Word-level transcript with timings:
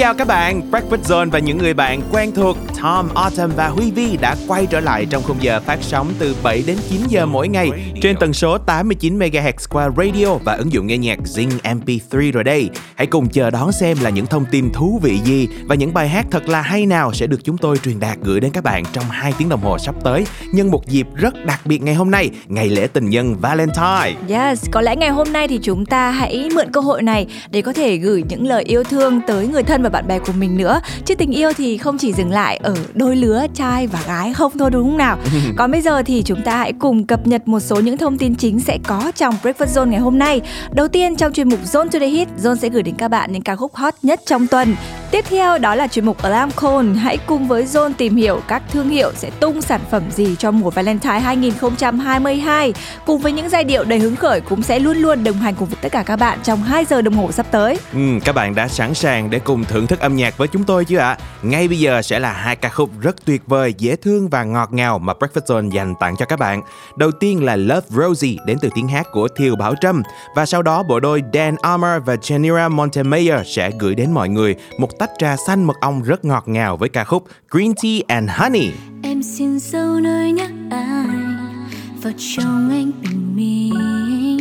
Chào 0.00 0.14
các 0.14 0.26
bạn, 0.26 0.70
Breakfast 0.70 1.02
Zone 1.02 1.30
và 1.30 1.38
những 1.38 1.58
người 1.58 1.74
bạn 1.74 2.00
quen 2.12 2.32
thuộc. 2.32 2.56
Tom, 2.82 3.08
Autumn 3.14 3.52
và 3.56 3.68
Huy 3.68 3.90
Vi 3.90 4.16
đã 4.16 4.36
quay 4.48 4.66
trở 4.66 4.80
lại 4.80 5.06
trong 5.10 5.22
khung 5.22 5.36
giờ 5.40 5.60
phát 5.60 5.78
sóng 5.82 6.12
từ 6.18 6.36
7 6.42 6.62
đến 6.66 6.76
9 6.90 7.00
giờ 7.08 7.26
mỗi 7.26 7.48
ngày 7.48 7.70
trên 8.02 8.16
tần 8.16 8.32
số 8.32 8.58
89 8.58 9.18
MHz 9.18 9.52
qua 9.68 9.88
radio 9.96 10.34
và 10.44 10.52
ứng 10.52 10.72
dụng 10.72 10.86
nghe 10.86 10.98
nhạc 10.98 11.18
Zing 11.18 11.50
MP3 11.62 12.32
rồi 12.32 12.44
đây. 12.44 12.70
Hãy 12.94 13.06
cùng 13.06 13.28
chờ 13.28 13.50
đón 13.50 13.72
xem 13.72 13.96
là 14.02 14.10
những 14.10 14.26
thông 14.26 14.44
tin 14.50 14.72
thú 14.72 15.00
vị 15.02 15.18
gì 15.24 15.48
và 15.64 15.74
những 15.74 15.94
bài 15.94 16.08
hát 16.08 16.26
thật 16.30 16.48
là 16.48 16.60
hay 16.60 16.86
nào 16.86 17.12
sẽ 17.12 17.26
được 17.26 17.44
chúng 17.44 17.58
tôi 17.58 17.76
truyền 17.78 18.00
đạt 18.00 18.18
gửi 18.22 18.40
đến 18.40 18.50
các 18.50 18.64
bạn 18.64 18.82
trong 18.92 19.04
2 19.10 19.32
tiếng 19.38 19.48
đồng 19.48 19.60
hồ 19.60 19.78
sắp 19.78 19.94
tới 20.04 20.26
nhân 20.52 20.70
một 20.70 20.86
dịp 20.86 21.06
rất 21.14 21.34
đặc 21.44 21.60
biệt 21.64 21.82
ngày 21.82 21.94
hôm 21.94 22.10
nay, 22.10 22.30
ngày 22.46 22.68
lễ 22.68 22.86
tình 22.86 23.10
nhân 23.10 23.36
Valentine. 23.40 24.14
Yes, 24.28 24.70
có 24.70 24.80
lẽ 24.80 24.96
ngày 24.96 25.10
hôm 25.10 25.32
nay 25.32 25.48
thì 25.48 25.58
chúng 25.62 25.86
ta 25.86 26.10
hãy 26.10 26.48
mượn 26.54 26.72
cơ 26.72 26.80
hội 26.80 27.02
này 27.02 27.26
để 27.50 27.62
có 27.62 27.72
thể 27.72 27.96
gửi 27.96 28.24
những 28.28 28.46
lời 28.46 28.64
yêu 28.64 28.84
thương 28.84 29.20
tới 29.26 29.46
người 29.46 29.62
thân 29.62 29.82
và 29.82 29.88
bạn 29.88 30.08
bè 30.08 30.18
của 30.18 30.32
mình 30.32 30.56
nữa. 30.56 30.80
Chứ 31.06 31.14
tình 31.14 31.30
yêu 31.30 31.52
thì 31.56 31.78
không 31.78 31.98
chỉ 31.98 32.12
dừng 32.12 32.30
lại 32.30 32.56
ở 32.56 32.69
đôi 32.94 33.16
lứa 33.16 33.46
trai 33.54 33.86
và 33.86 34.02
gái 34.06 34.34
không 34.34 34.58
thôi 34.58 34.70
đúng 34.70 34.88
không 34.88 34.98
nào? 34.98 35.18
Còn 35.56 35.70
bây 35.70 35.80
giờ 35.80 36.02
thì 36.02 36.22
chúng 36.22 36.42
ta 36.42 36.56
hãy 36.56 36.72
cùng 36.72 37.06
cập 37.06 37.26
nhật 37.26 37.48
một 37.48 37.60
số 37.60 37.80
những 37.80 37.96
thông 37.96 38.18
tin 38.18 38.34
chính 38.34 38.60
sẽ 38.60 38.78
có 38.86 39.12
trong 39.14 39.34
Breakfast 39.42 39.66
Zone 39.66 39.88
ngày 39.88 40.00
hôm 40.00 40.18
nay. 40.18 40.40
Đầu 40.72 40.88
tiên 40.88 41.16
trong 41.16 41.32
chuyên 41.32 41.48
mục 41.48 41.60
Zone 41.64 41.88
to 41.88 41.98
the 41.98 42.06
Hit, 42.06 42.28
Zone 42.42 42.56
sẽ 42.56 42.68
gửi 42.68 42.82
đến 42.82 42.94
các 42.98 43.08
bạn 43.08 43.32
những 43.32 43.42
ca 43.42 43.56
khúc 43.56 43.74
hot 43.74 43.94
nhất 44.02 44.20
trong 44.26 44.46
tuần. 44.46 44.76
Tiếp 45.10 45.24
theo 45.28 45.58
đó 45.58 45.74
là 45.74 45.88
chuyên 45.88 46.04
mục 46.04 46.22
Alarm 46.22 46.50
Call. 46.50 46.92
Hãy 46.92 47.18
cùng 47.26 47.48
với 47.48 47.64
Zone 47.64 47.92
tìm 47.98 48.16
hiểu 48.16 48.40
các 48.48 48.62
thương 48.70 48.88
hiệu 48.88 49.12
sẽ 49.14 49.30
tung 49.40 49.62
sản 49.62 49.80
phẩm 49.90 50.02
gì 50.10 50.36
cho 50.38 50.50
mùa 50.50 50.70
Valentine 50.70 51.18
2022. 51.18 52.72
Cùng 53.06 53.20
với 53.20 53.32
những 53.32 53.48
giai 53.48 53.64
điệu 53.64 53.84
đầy 53.84 53.98
hứng 53.98 54.16
khởi 54.16 54.40
cũng 54.40 54.62
sẽ 54.62 54.78
luôn 54.78 54.96
luôn 54.96 55.24
đồng 55.24 55.36
hành 55.36 55.54
cùng 55.54 55.68
với 55.68 55.78
tất 55.82 55.92
cả 55.92 56.02
các 56.02 56.16
bạn 56.16 56.38
trong 56.42 56.62
2 56.62 56.84
giờ 56.84 57.02
đồng 57.02 57.14
hồ 57.14 57.32
sắp 57.32 57.46
tới. 57.50 57.78
Ừ, 57.92 57.98
các 58.24 58.34
bạn 58.34 58.54
đã 58.54 58.68
sẵn 58.68 58.94
sàng 58.94 59.30
để 59.30 59.38
cùng 59.38 59.64
thưởng 59.64 59.86
thức 59.86 60.00
âm 60.00 60.16
nhạc 60.16 60.38
với 60.38 60.48
chúng 60.48 60.64
tôi 60.64 60.84
chưa 60.84 60.98
ạ? 60.98 61.08
À? 61.08 61.18
Ngay 61.42 61.68
bây 61.68 61.78
giờ 61.78 62.02
sẽ 62.02 62.18
là 62.18 62.32
hai 62.32 62.56
ca 62.56 62.68
khúc 62.68 62.90
rất 63.00 63.24
tuyệt 63.24 63.42
vời, 63.46 63.74
dễ 63.78 63.96
thương 63.96 64.28
và 64.28 64.44
ngọt 64.44 64.72
ngào 64.72 64.98
mà 64.98 65.12
Breakfast 65.12 65.46
Zone 65.46 65.70
dành 65.70 65.94
tặng 66.00 66.16
cho 66.18 66.26
các 66.26 66.38
bạn. 66.38 66.62
Đầu 66.96 67.10
tiên 67.10 67.44
là 67.44 67.56
Love 67.56 67.86
Rosie 67.88 68.36
đến 68.46 68.58
từ 68.60 68.68
tiếng 68.74 68.88
hát 68.88 69.06
của 69.12 69.28
Thiều 69.28 69.56
Bảo 69.56 69.74
Trâm 69.80 70.02
và 70.34 70.46
sau 70.46 70.62
đó 70.62 70.82
bộ 70.82 71.00
đôi 71.00 71.22
Dan 71.32 71.56
Armour 71.62 72.02
và 72.04 72.14
Janira 72.14 72.70
Montemayor 72.70 73.46
sẽ 73.46 73.70
gửi 73.78 73.94
đến 73.94 74.12
mọi 74.12 74.28
người 74.28 74.56
một 74.78 74.98
tách 75.00 75.10
trà 75.18 75.36
xanh 75.36 75.64
mật 75.64 75.80
ong 75.80 76.02
rất 76.02 76.24
ngọt 76.24 76.44
ngào 76.46 76.76
với 76.76 76.88
ca 76.88 77.04
khúc 77.04 77.28
Green 77.50 77.72
Tea 77.82 78.00
and 78.08 78.30
Honey. 78.30 78.70
Em 79.02 79.22
xin 79.22 79.58
dấu 79.58 80.00
nơi 80.00 80.32
nhắc 80.32 80.50
anh 80.70 81.56
vào 82.02 82.12
trong 82.18 82.70
anh 82.70 82.92
bình 83.02 83.36
minh 83.36 84.38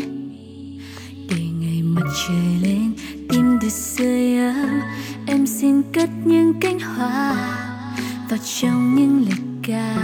để 1.30 1.42
ngày 1.62 1.82
mặt 1.84 2.04
trời 2.28 2.60
lên, 2.62 2.94
tim 3.30 3.60
được 3.60 3.70
sưởi 3.70 4.38
ấm. 4.38 4.82
Em 5.28 5.48
xin 5.48 5.82
cất 5.94 6.10
những 6.26 6.54
cánh 6.62 6.80
hoa 6.80 7.36
vào 8.30 8.40
trong 8.62 8.96
những 8.96 9.26
lời 9.30 9.40
ca. 9.68 9.96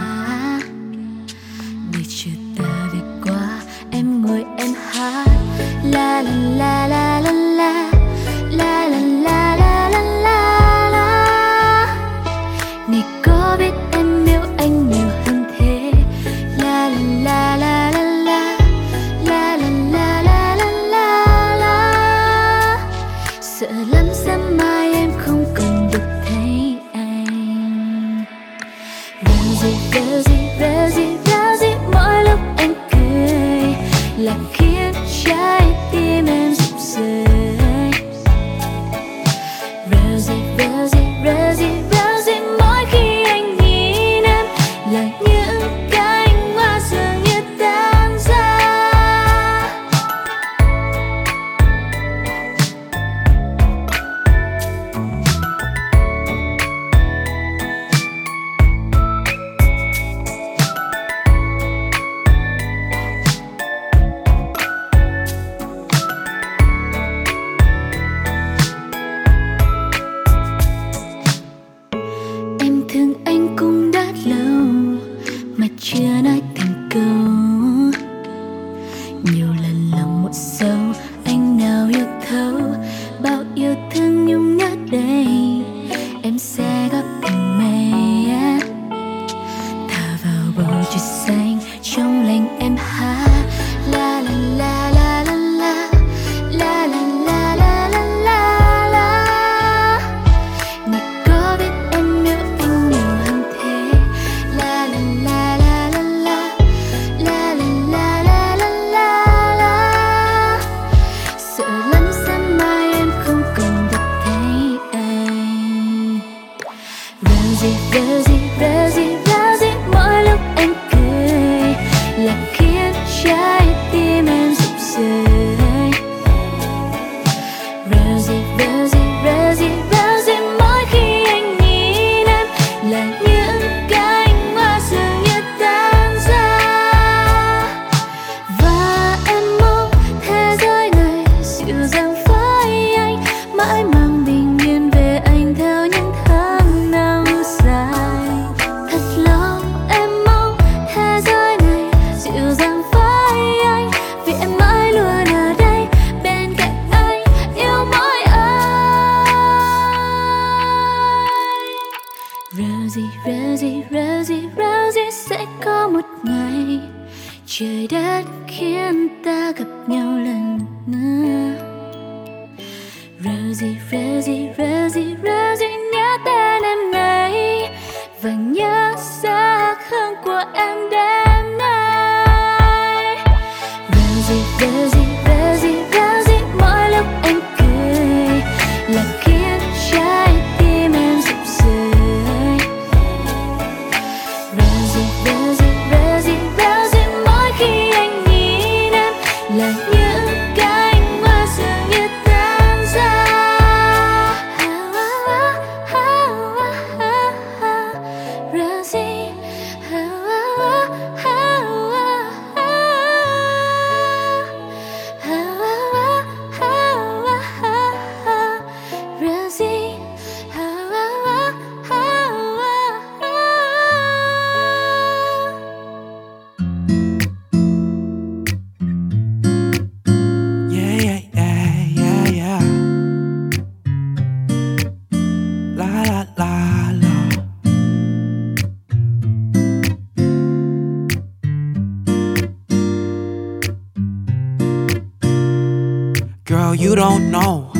don't 246.95 247.29
know. 247.29 247.71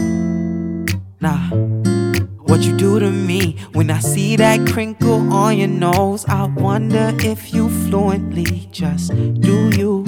Nah. 1.21 1.49
What 2.43 2.61
you 2.61 2.75
do 2.77 2.99
to 2.99 3.09
me 3.09 3.57
when 3.73 3.89
I 3.89 3.99
see 3.99 4.35
that 4.35 4.67
crinkle 4.67 5.33
on 5.33 5.57
your 5.57 5.67
nose? 5.67 6.25
I 6.27 6.43
wonder 6.45 7.11
if 7.19 7.53
you 7.53 7.69
fluently 7.87 8.67
just 8.71 9.09
do 9.39 9.69
you 9.75 10.03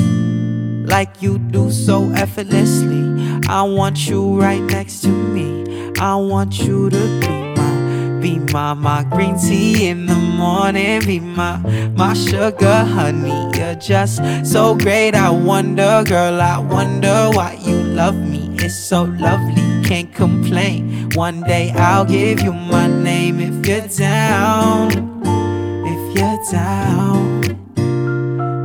like 0.88 1.22
you 1.22 1.38
do 1.38 1.72
so 1.72 2.10
effortlessly. 2.12 3.42
I 3.48 3.64
want 3.64 4.08
you 4.08 4.40
right 4.40 4.62
next 4.62 5.02
to 5.02 5.10
me. 5.10 5.94
I 6.00 6.16
want 6.16 6.60
you 6.60 6.90
to 6.90 7.20
be 7.20 7.28
my, 7.28 8.20
be 8.22 8.40
my, 8.54 8.74
my 8.74 9.04
green 9.04 9.38
tea 9.38 9.88
in 9.88 10.06
the 10.06 10.16
morning. 10.16 11.06
Be 11.06 11.20
my, 11.20 11.58
my 11.96 12.14
sugar 12.14 12.86
honey. 12.86 13.58
You're 13.58 13.76
just 13.76 14.22
so 14.46 14.76
great. 14.76 15.16
I 15.16 15.30
wonder, 15.30 16.04
girl, 16.06 16.42
I 16.42 16.58
wonder 16.60 17.30
why 17.34 17.58
you 17.66 17.76
love 17.76 18.16
me. 18.16 18.37
It's 18.60 18.76
so 18.76 19.04
lovely, 19.04 19.56
can't 19.84 20.14
complain. 20.14 21.10
One 21.14 21.42
day 21.44 21.72
I'll 21.72 22.06
give 22.06 22.42
you 22.42 22.52
my 22.54 22.88
name 22.88 23.40
if 23.40 23.66
you're 23.66 23.88
down. 23.88 24.92
If 25.86 26.18
you're 26.18 26.40
down 26.52 27.42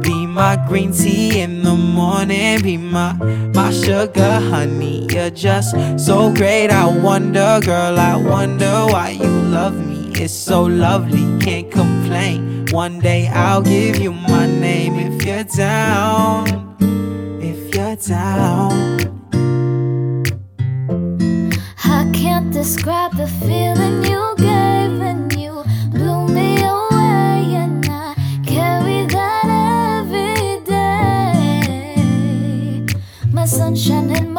Be 0.03 0.27
my 0.27 0.57
green 0.69 0.93
tea 0.93 1.41
in 1.41 1.63
the 1.63 1.75
morning. 1.77 2.63
Be 2.63 2.77
my, 2.77 3.13
my 3.55 3.71
sugar 3.71 4.41
honey. 4.51 5.07
You're 5.11 5.31
just 5.31 5.77
so 5.99 6.33
great. 6.35 6.71
I 6.71 6.87
wonder, 6.87 7.61
girl, 7.63 7.99
I 7.99 8.17
wonder 8.17 8.87
why 8.91 9.11
you 9.11 9.29
love 9.29 9.75
me. 9.87 10.11
It's 10.15 10.33
so 10.33 10.63
lovely, 10.63 11.39
can't 11.39 11.71
complain. 11.71 12.67
One 12.71 12.99
day 13.01 13.29
I'll 13.29 13.63
give 13.63 13.99
you 13.99 14.13
my 14.13 14.47
name 14.47 14.95
if 14.99 15.25
you're 15.25 15.45
down. 15.45 16.77
If 17.41 17.75
you're 17.75 17.97
down. 17.97 19.12
Can't 22.33 22.51
describe 22.51 23.15
the 23.15 23.27
feeling 23.27 24.03
you 24.05 24.35
gave 24.39 24.99
when 25.03 25.29
you 25.39 25.63
blew 25.91 26.27
me 26.29 26.57
away. 26.63 27.55
And 27.63 27.85
I 27.87 28.15
carry 28.47 29.05
that 29.17 29.49
every 30.01 30.65
day. 30.65 31.77
My 33.31 33.45
sunshine 33.45 34.11
and 34.17 34.32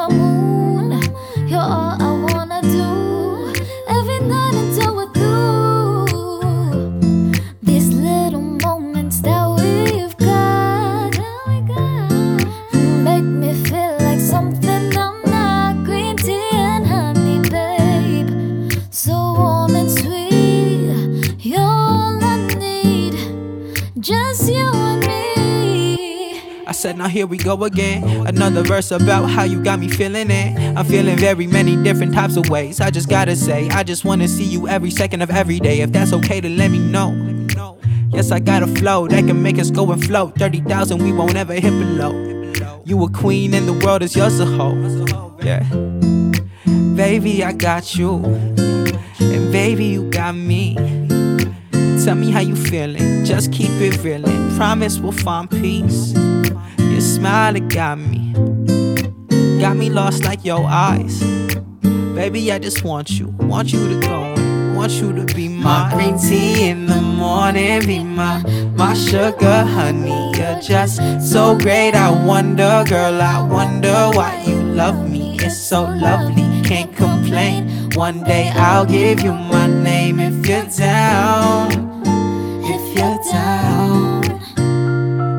said, 26.84 26.98
now 26.98 27.08
here 27.08 27.26
we 27.26 27.38
go 27.38 27.64
again. 27.64 28.04
Another 28.28 28.62
verse 28.62 28.92
about 28.92 29.30
how 29.30 29.44
you 29.44 29.64
got 29.64 29.80
me 29.80 29.88
feeling 29.88 30.30
it. 30.30 30.78
I'm 30.78 30.86
feeling 30.86 31.16
very 31.16 31.48
many 31.48 31.82
different 31.82 32.14
types 32.14 32.36
of 32.36 32.50
ways. 32.50 32.82
I 32.82 32.90
just 32.90 33.08
gotta 33.08 33.38
say, 33.38 33.70
I 33.70 33.84
just 33.84 34.04
wanna 34.04 34.28
see 34.28 34.44
you 34.44 34.68
every 34.68 34.92
second 34.92 35.22
of 35.22 35.30
every 35.30 35.62
day. 35.62 35.80
If 35.80 35.94
that's 35.94 36.12
okay 36.12 36.42
to 36.42 36.50
let 36.50 36.72
me 36.72 36.80
know. 36.80 37.16
Yes, 38.12 38.32
I 38.32 38.40
got 38.40 38.64
a 38.64 38.68
flow 38.68 39.08
that 39.08 39.26
can 39.26 39.42
make 39.42 39.60
us 39.60 39.72
go 39.72 39.94
and 39.94 40.04
float. 40.04 40.36
30,000, 40.36 41.02
we 41.02 41.14
won't 41.14 41.38
ever 41.38 41.54
hit 41.54 41.72
below. 41.72 42.12
You 42.84 43.02
a 43.06 43.10
queen 43.10 43.54
and 43.54 43.66
the 43.66 43.86
world 43.86 44.02
is 44.02 44.14
yours 44.14 44.38
to 44.40 44.46
hold. 44.46 45.10
Yeah. 45.42 45.64
Baby, 46.98 47.46
I 47.46 47.54
got 47.54 47.96
you. 47.96 48.16
And 49.22 49.52
baby, 49.54 49.86
you 49.86 50.10
got 50.10 50.36
me. 50.36 50.76
Tell 52.04 52.16
me 52.16 52.32
how 52.32 52.42
you 52.42 52.56
feeling. 52.56 53.24
Just 53.24 53.52
keep 53.52 53.72
it 53.82 54.04
real. 54.04 54.24
Promise 54.58 55.00
we'll 55.00 55.12
find 55.12 55.50
peace. 55.50 56.14
Your 56.78 57.02
smile, 57.02 57.56
it 57.56 57.70
got 57.70 57.98
me. 57.98 58.34
Got 59.60 59.78
me 59.78 59.90
lost 59.90 60.26
like 60.26 60.44
your 60.44 60.66
eyes. 60.66 61.24
Baby, 62.14 62.52
I 62.52 62.60
just 62.60 62.84
want 62.84 63.10
you. 63.12 63.28
Want 63.40 63.72
you 63.72 63.88
to 63.88 64.08
go 64.08 64.34
want 64.84 64.92
you 64.94 65.14
to 65.14 65.34
be 65.34 65.48
my 65.48 65.90
green 65.94 66.18
tea 66.20 66.68
in 66.68 66.88
the 66.88 67.00
morning. 67.00 67.86
Be 67.86 68.04
my, 68.04 68.44
my 68.76 68.94
sugar 68.94 69.64
honey. 69.64 70.32
You're 70.38 70.60
just 70.60 71.00
so 71.22 71.58
great. 71.58 71.96
I 71.96 72.12
wonder, 72.12 72.84
girl, 72.90 73.22
I 73.22 73.42
wonder 73.42 74.10
why 74.14 74.44
you 74.46 74.62
love 74.62 75.10
me. 75.10 75.38
It's 75.40 75.58
so 75.58 75.84
lovely, 75.84 76.62
can't 76.64 76.94
complain. 76.94 77.92
One 77.94 78.24
day 78.26 78.52
I'll 78.54 78.86
give 78.86 79.22
you 79.22 79.32
my 79.32 79.68
name 79.68 80.20
if 80.20 80.46
you're 80.46 80.66
down. 80.66 81.93
If 82.94 83.00
you're 83.00 83.34
down 83.34 84.22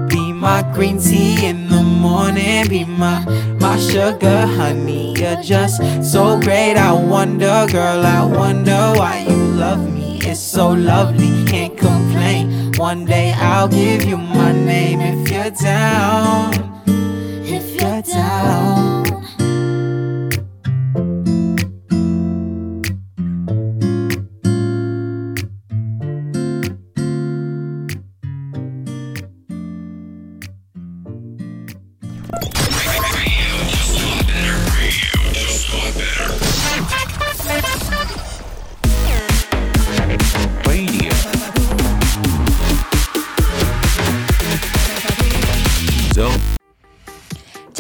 Be 0.09 0.33
my 0.33 0.63
green 0.75 0.99
tea 0.99 1.47
in 1.47 1.69
the 1.69 1.83
morning. 1.83 2.67
Be 2.69 2.85
my, 2.85 3.25
my 3.61 3.79
sugar 3.79 4.47
honey. 4.47 5.15
You're 5.17 5.41
just 5.41 5.81
so 6.03 6.41
great. 6.41 6.75
I 6.77 6.93
wonder, 6.93 7.67
girl, 7.71 8.05
I 8.05 8.25
wonder 8.25 8.93
why 8.97 9.25
you 9.29 9.37
love 9.37 9.93
me. 9.93 10.19
It's 10.23 10.41
so 10.41 10.73
lovely, 10.73 11.45
can't 11.45 11.77
complain. 11.79 12.73
One 12.77 13.05
day 13.05 13.33
I'll 13.37 13.69
give 13.69 14.05
you 14.05 14.17
my 14.17 14.51
name 14.51 15.01
if 15.01 15.31
you're 15.31 15.51
down. 15.51 16.83
If 16.87 17.81
you're 17.81 18.03
down. 18.03 19.13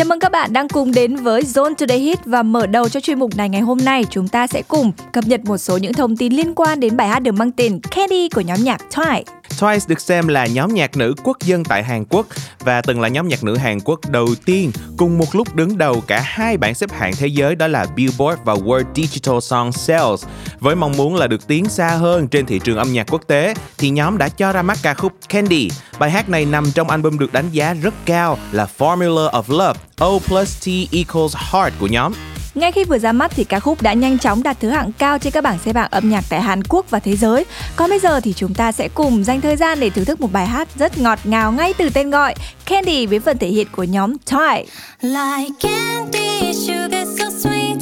Chào 0.04 0.08
mừng 0.08 0.20
các 0.20 0.32
bạn 0.32 0.52
đang 0.52 0.68
cùng 0.68 0.92
đến 0.92 1.16
với 1.16 1.42
Zone 1.42 1.74
Today 1.74 1.98
Hit 1.98 2.24
và 2.24 2.42
mở 2.42 2.66
đầu 2.66 2.88
cho 2.88 3.00
chuyên 3.00 3.18
mục 3.18 3.36
này 3.36 3.48
ngày 3.48 3.60
hôm 3.60 3.78
nay 3.84 4.04
chúng 4.10 4.28
ta 4.28 4.46
sẽ 4.46 4.62
cùng 4.68 4.92
cập 5.12 5.26
nhật 5.26 5.44
một 5.44 5.58
số 5.58 5.76
những 5.76 5.92
thông 5.92 6.16
tin 6.16 6.32
liên 6.32 6.54
quan 6.54 6.80
đến 6.80 6.96
bài 6.96 7.08
hát 7.08 7.18
được 7.18 7.32
mang 7.32 7.52
tên 7.52 7.80
Candy 7.90 8.28
của 8.28 8.40
nhóm 8.40 8.58
nhạc 8.64 8.80
Twice. 8.90 9.22
Twice 9.58 9.88
được 9.88 10.00
xem 10.00 10.28
là 10.28 10.46
nhóm 10.46 10.74
nhạc 10.74 10.96
nữ 10.96 11.14
quốc 11.22 11.38
dân 11.40 11.64
tại 11.64 11.82
Hàn 11.82 12.04
Quốc 12.04 12.26
và 12.60 12.82
từng 12.82 13.00
là 13.00 13.08
nhóm 13.08 13.28
nhạc 13.28 13.44
nữ 13.44 13.56
Hàn 13.56 13.80
Quốc 13.80 14.00
đầu 14.10 14.28
tiên 14.44 14.72
cùng 14.96 15.18
một 15.18 15.34
lúc 15.34 15.54
đứng 15.54 15.78
đầu 15.78 16.02
cả 16.06 16.20
hai 16.20 16.56
bảng 16.56 16.74
xếp 16.74 16.90
hạng 16.92 17.12
thế 17.16 17.26
giới 17.26 17.54
đó 17.56 17.66
là 17.66 17.86
Billboard 17.96 18.40
và 18.44 18.54
World 18.54 18.84
Digital 18.94 19.40
Song 19.42 19.72
Sales. 19.72 20.24
Với 20.60 20.76
mong 20.76 20.96
muốn 20.96 21.14
là 21.16 21.26
được 21.26 21.46
tiến 21.46 21.64
xa 21.64 21.88
hơn 21.88 22.28
trên 22.28 22.46
thị 22.46 22.60
trường 22.64 22.78
âm 22.78 22.92
nhạc 22.92 23.12
quốc 23.12 23.22
tế 23.26 23.54
thì 23.78 23.90
nhóm 23.90 24.18
đã 24.18 24.28
cho 24.28 24.52
ra 24.52 24.62
mắt 24.62 24.78
ca 24.82 24.94
khúc 24.94 25.12
Candy. 25.28 25.70
Bài 25.98 26.10
hát 26.10 26.28
này 26.28 26.44
nằm 26.44 26.72
trong 26.74 26.90
album 26.90 27.18
được 27.18 27.32
đánh 27.32 27.50
giá 27.50 27.74
rất 27.74 27.94
cao 28.04 28.38
là 28.52 28.66
Formula 28.78 29.30
of 29.30 29.42
Love, 29.48 29.80
O 29.98 30.10
plus 30.28 30.66
T 30.66 30.94
equals 30.94 31.36
Heart 31.52 31.74
của 31.80 31.86
nhóm. 31.86 32.12
Ngay 32.54 32.72
khi 32.72 32.84
vừa 32.84 32.98
ra 32.98 33.12
mắt 33.12 33.32
thì 33.34 33.44
ca 33.44 33.60
khúc 33.60 33.82
đã 33.82 33.92
nhanh 33.92 34.18
chóng 34.18 34.42
đạt 34.42 34.60
thứ 34.60 34.68
hạng 34.68 34.92
cao 34.92 35.18
trên 35.18 35.32
các 35.32 35.44
bảng 35.44 35.58
xếp 35.64 35.76
hạng 35.76 35.90
âm 35.90 36.10
nhạc 36.10 36.24
tại 36.28 36.40
Hàn 36.40 36.62
Quốc 36.64 36.90
và 36.90 36.98
thế 36.98 37.16
giới. 37.16 37.44
Còn 37.76 37.90
bây 37.90 37.98
giờ 37.98 38.20
thì 38.20 38.32
chúng 38.32 38.54
ta 38.54 38.72
sẽ 38.72 38.88
cùng 38.88 39.24
dành 39.24 39.40
thời 39.40 39.56
gian 39.56 39.80
để 39.80 39.90
thưởng 39.90 40.04
thức 40.04 40.20
một 40.20 40.32
bài 40.32 40.46
hát 40.46 40.68
rất 40.76 40.98
ngọt 40.98 41.18
ngào 41.24 41.52
ngay 41.52 41.74
từ 41.78 41.88
tên 41.90 42.10
gọi 42.10 42.34
Candy 42.66 43.06
với 43.06 43.20
phần 43.20 43.38
thể 43.38 43.48
hiện 43.48 43.66
của 43.72 43.84
nhóm 43.84 44.18
Toy. 44.18 44.64
Like 45.00 45.50
candy, 45.60 46.52
sugar 46.52 47.08
so 47.18 47.24
sweet. 47.24 47.76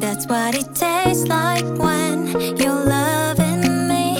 That's 0.00 0.26
what 0.26 0.52
it 0.54 0.66
tastes 0.80 1.22
like 1.22 1.66
when 1.78 2.26
you're 2.56 2.84
loving 2.84 3.88
me. 3.88 4.16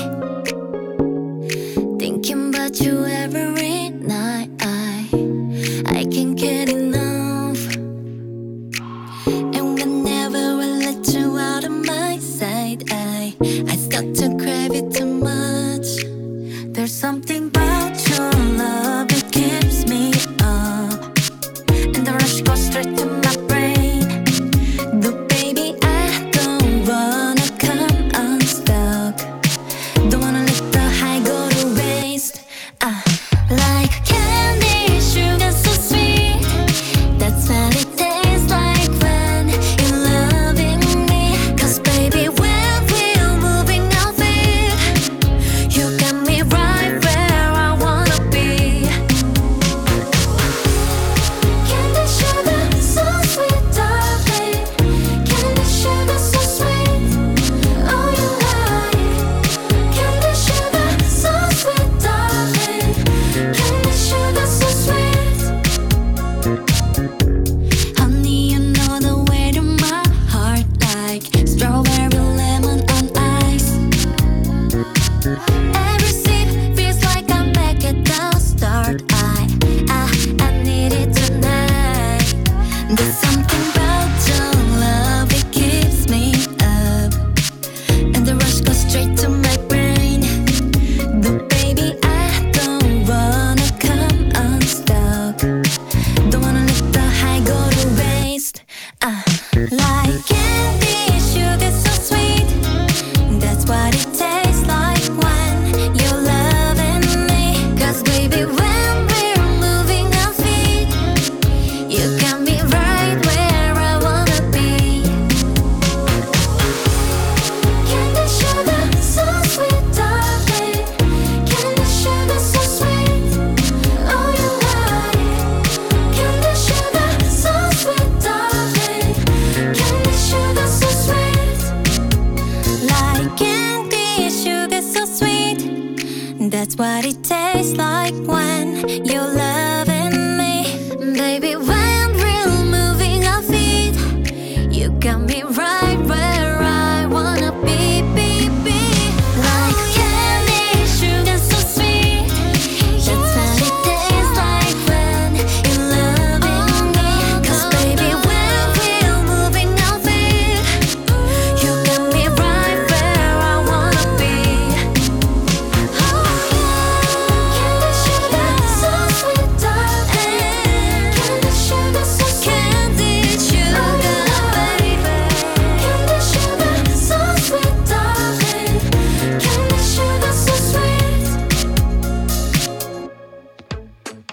Thinking 2.00 2.54
about 2.54 2.72
you 2.80 3.04
every 3.04 3.90
night. 3.90 4.48
I, 4.58 5.08
I 5.86 6.04
can't 6.04 6.36
get 6.36 6.71
sight, 12.72 12.84
I, 12.90 13.34
I 13.68 13.76
start 13.76 14.14
to 14.16 14.36
crave 14.38 14.72
it 14.74 14.92
too 14.92 15.06
much. 15.06 16.04
There's 16.74 16.92
something 16.92 17.41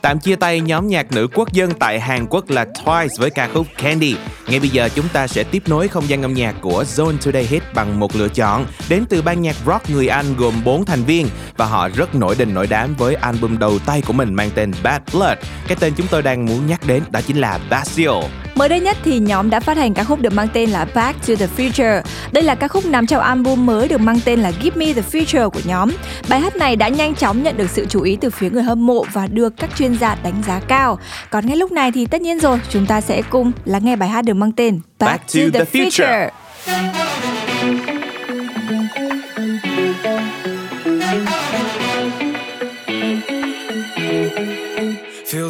Tạm 0.10 0.20
chia 0.20 0.36
tay 0.36 0.62
nhóm 0.62 0.88
nhạc 0.88 1.12
nữ 1.12 1.28
quốc 1.34 1.54
dân 1.54 1.72
tại 1.80 2.00
Hàn 2.00 2.28
Quốc 2.30 2.50
là 2.50 2.66
Twice 2.66 3.10
với 3.18 3.30
ca 3.30 3.50
khúc 3.54 3.68
Candy. 3.78 4.16
Ngay 4.48 4.60
bây 4.60 4.70
giờ 4.70 4.90
chúng 4.96 5.08
ta 5.14 5.28
sẽ 5.28 5.44
tiếp 5.44 5.64
nối 5.68 5.88
không 5.88 6.10
gian 6.10 6.22
âm 6.22 6.34
nhạc 6.34 6.56
của 6.62 6.84
Zone 6.84 7.18
Today 7.26 7.44
Hit 7.44 7.64
bằng 7.74 8.00
một 8.00 8.16
lựa 8.16 8.28
chọn 8.28 8.66
đến 8.90 9.06
từ 9.10 9.22
ban 9.22 9.42
nhạc 9.42 9.56
rock 9.66 9.90
người 9.90 10.08
Anh 10.08 10.26
gồm 10.38 10.54
4 10.64 10.86
thành 10.86 11.04
viên 11.04 11.28
và 11.58 11.66
họ 11.66 11.90
rất 11.90 12.16
nổi 12.16 12.36
đình 12.40 12.54
nổi 12.54 12.68
đám 12.68 12.96
với 12.96 13.16
album 13.16 13.58
đầu 13.58 13.80
tay 13.80 14.02
của 14.02 14.14
mình 14.14 14.34
mang 14.34 14.50
tên 14.56 14.72
Bad 14.84 15.02
Blood. 15.14 15.38
Cái 15.68 15.78
tên 15.80 15.94
chúng 15.98 16.08
tôi 16.08 16.22
đang 16.22 16.46
muốn 16.46 16.68
nhắc 16.68 16.80
đến 16.88 17.04
đó 17.10 17.22
chính 17.28 17.38
là 17.38 17.60
Bastille. 17.70 18.30
Mới 18.60 18.70
đây 18.70 18.80
nhất 18.80 18.98
thì 19.04 19.20
nhóm 19.20 19.50
đã 19.50 19.60
phát 19.60 19.78
hành 19.78 19.94
ca 19.94 20.04
khúc 20.04 20.20
được 20.20 20.34
mang 20.34 20.48
tên 20.54 20.70
là 20.70 20.86
Back 20.96 21.28
to 21.28 21.34
the 21.40 21.48
Future. 21.58 22.02
Đây 22.32 22.44
là 22.44 22.56
ca 22.56 22.68
khúc 22.68 22.86
nằm 22.86 23.08
trong 23.08 23.24
album 23.24 23.66
mới 23.66 23.88
được 23.88 24.02
mang 24.02 24.20
tên 24.26 24.40
là 24.40 24.52
Give 24.62 24.76
Me 24.76 24.94
the 24.94 25.02
Future 25.12 25.50
của 25.50 25.60
nhóm. 25.66 25.90
Bài 26.30 26.40
hát 26.40 26.56
này 26.56 26.76
đã 26.76 26.88
nhanh 26.88 27.16
chóng 27.16 27.44
nhận 27.44 27.58
được 27.58 27.70
sự 27.70 27.86
chú 27.90 28.02
ý 28.02 28.18
từ 28.22 28.30
phía 28.30 28.50
người 28.50 28.64
hâm 28.64 28.86
mộ 28.86 29.06
và 29.14 29.28
được 29.28 29.54
các 29.58 29.70
chuyên 29.78 29.98
gia 29.98 30.16
đánh 30.16 30.44
giá 30.48 30.60
cao. 30.68 31.00
Còn 31.30 31.46
ngay 31.46 31.56
lúc 31.56 31.72
này 31.72 31.92
thì 31.92 32.06
tất 32.06 32.22
nhiên 32.22 32.40
rồi, 32.40 32.60
chúng 32.70 32.86
ta 32.86 33.02
sẽ 33.02 33.22
cùng 33.30 33.52
lắng 33.66 33.86
nghe 33.86 33.96
bài 33.96 34.10
hát 34.10 34.22
được 34.22 34.34
mang 34.34 34.52
tên 34.52 34.80
Back 35.00 35.34
to 35.34 35.40
the 35.54 35.64
Future. 35.64 36.30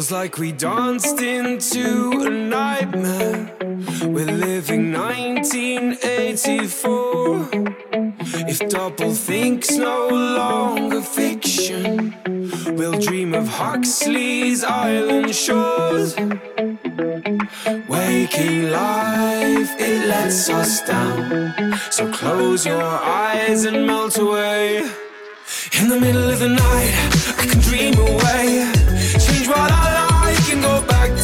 Feels 0.00 0.12
like 0.12 0.38
we 0.38 0.50
danced 0.50 1.20
into 1.20 2.24
a 2.24 2.30
nightmare. 2.30 3.54
We're 4.00 4.32
living 4.32 4.94
1984. 4.94 7.50
If 8.48 8.60
double 8.70 9.12
think's 9.12 9.76
no 9.76 10.08
longer 10.08 11.02
fiction, 11.02 12.16
we'll 12.78 12.98
dream 12.98 13.34
of 13.34 13.46
Huxley's 13.46 14.64
island 14.64 15.34
shores. 15.34 16.16
Waking 17.86 18.70
life, 18.70 19.70
it 19.78 20.06
lets 20.06 20.48
us 20.48 20.80
down. 20.80 21.74
So 21.90 22.10
close 22.10 22.64
your 22.64 22.82
eyes 22.82 23.66
and 23.66 23.86
melt 23.86 24.16
away. 24.16 24.78
In 25.78 25.90
the 25.90 26.00
middle 26.00 26.30
of 26.30 26.38
the 26.38 26.48
night, 26.48 26.94
I 27.36 27.44
can 27.50 27.60
dream 27.60 27.98
away. 27.98 28.64
Change 29.18 29.46
what 29.46 29.70
I 29.70 29.89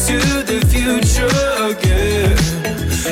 to 0.07 0.17
the 0.51 0.59
future 0.71 1.27
again. 1.71 2.37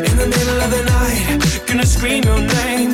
In 0.09 0.15
the 0.17 0.27
middle 0.27 0.59
of 0.65 0.69
the 0.71 0.83
night, 0.95 1.61
gonna 1.67 1.85
scream 1.85 2.23
your 2.23 2.39
name. 2.39 2.91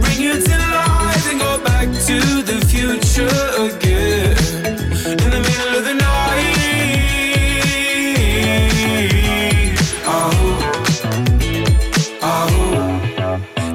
Bring 0.00 0.20
you 0.20 0.34
to 0.40 0.56
life 0.58 1.26
and 1.28 1.40
go 1.40 1.58
back 1.64 1.88
to 2.08 2.18
the 2.50 2.58
future 2.70 3.36
again. 3.68 4.36
In 5.22 5.30
the 5.34 5.40
middle 5.48 5.74
of 5.78 5.84
the 5.88 5.94
night. 5.94 6.58
Oh, 10.06 10.32
oh. 12.22 12.48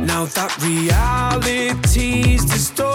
Now 0.06 0.24
that 0.38 0.52
reality's 0.64 2.46
distorted, 2.46 2.87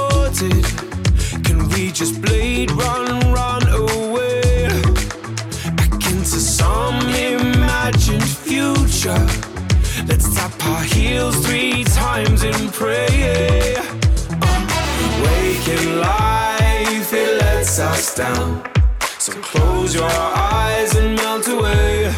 your 19.94 20.04
eyes 20.08 20.94
and 20.96 21.14
melt 21.16 21.46
away. 21.48 22.14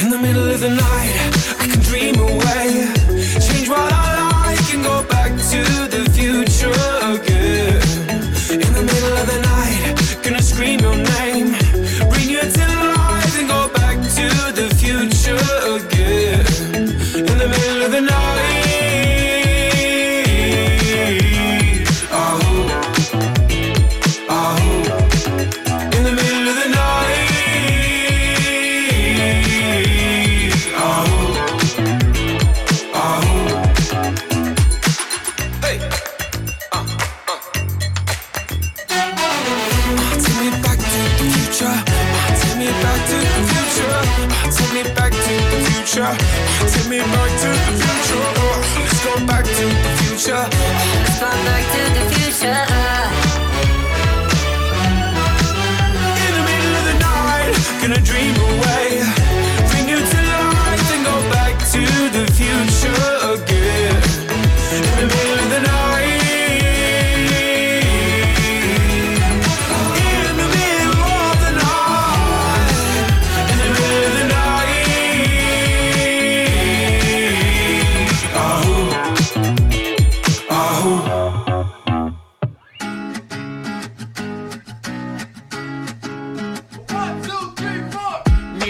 In 0.00 0.10
the 0.10 0.18
middle 0.18 0.50
of 0.50 0.60
the 0.60 0.70
night, 0.70 1.41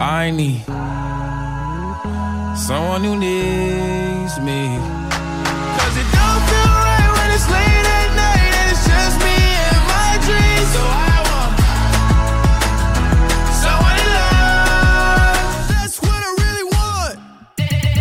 I 0.00 0.30
need 0.30 0.64
someone 2.56 3.04
who 3.04 3.16
needs 3.16 4.40
me. 4.40 4.78
Cause 5.76 5.96
it 6.00 6.08
don't 6.16 6.42
feel 6.48 6.72
right 6.88 7.10
when 7.16 7.30
it's 7.36 7.48
late 7.50 7.86
at 8.00 8.10
night 8.16 8.52
and 8.60 8.70
it's 8.72 8.84
just 8.88 9.18
me 9.20 9.36
and 9.68 9.82
my 9.92 10.18
dreams. 10.26 10.68
So 10.72 10.80
I 10.80 11.16
want 11.28 11.52
someone 13.62 13.96
in 14.00 14.08
love. 14.16 15.68
That's 15.68 16.00
what 16.00 16.20
I 16.28 16.30
really 16.42 16.66
want. 16.72 17.18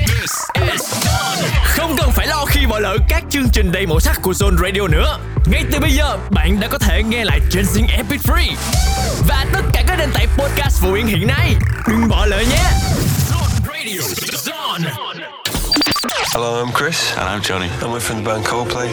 This 0.08 0.32
is 0.74 0.84
done. 1.04 1.40
Không 1.64 1.98
cần 1.98 2.12
phải 2.12 2.28
lo 2.28 2.46
khi 2.46 2.66
bỏ 2.66 2.80
lỡ 2.80 2.98
các 3.10 3.24
chương 3.30 3.50
trình 3.50 3.72
đầy 3.72 3.88
màu 3.88 4.00
sắc 4.00 4.22
của 4.22 4.32
Zone 4.32 4.58
Radio 4.58 4.88
nữa. 4.88 5.20
Ngay 5.46 5.66
từ 5.72 5.80
bây 5.80 5.92
giờ, 5.92 6.18
bạn 6.30 6.60
đã 6.60 6.68
có 6.68 6.78
thể 6.78 7.04
nghe 7.04 7.24
lại 7.26 7.40
trên 7.52 7.66
Zing 7.66 7.88
Epic 7.98 8.22
Free 8.22 8.56
và 9.28 9.46
tất 9.54 9.62
cả 9.74 9.79
nền 10.00 10.10
tảng 10.14 10.28
podcast 10.38 10.82
phổ 10.82 10.94
biến 10.94 11.08
hiện 11.08 11.28
nay. 11.28 11.56
Đừng 11.88 12.08
bỏ 12.10 12.26
lỡ 12.26 12.40
nhé. 12.40 12.64
Zone 13.30 13.74
Radio. 13.74 14.02
Zone. 14.32 14.92
Hello, 16.34 16.64
I'm 16.64 16.72
Chris. 16.72 17.18
And 17.18 17.30
I'm 17.30 17.42
Johnny. 17.42 17.70
And 17.82 17.92
we're 17.92 18.00
from 18.00 18.16
the 18.16 18.32
band 18.32 18.48
Coldplay. 18.48 18.88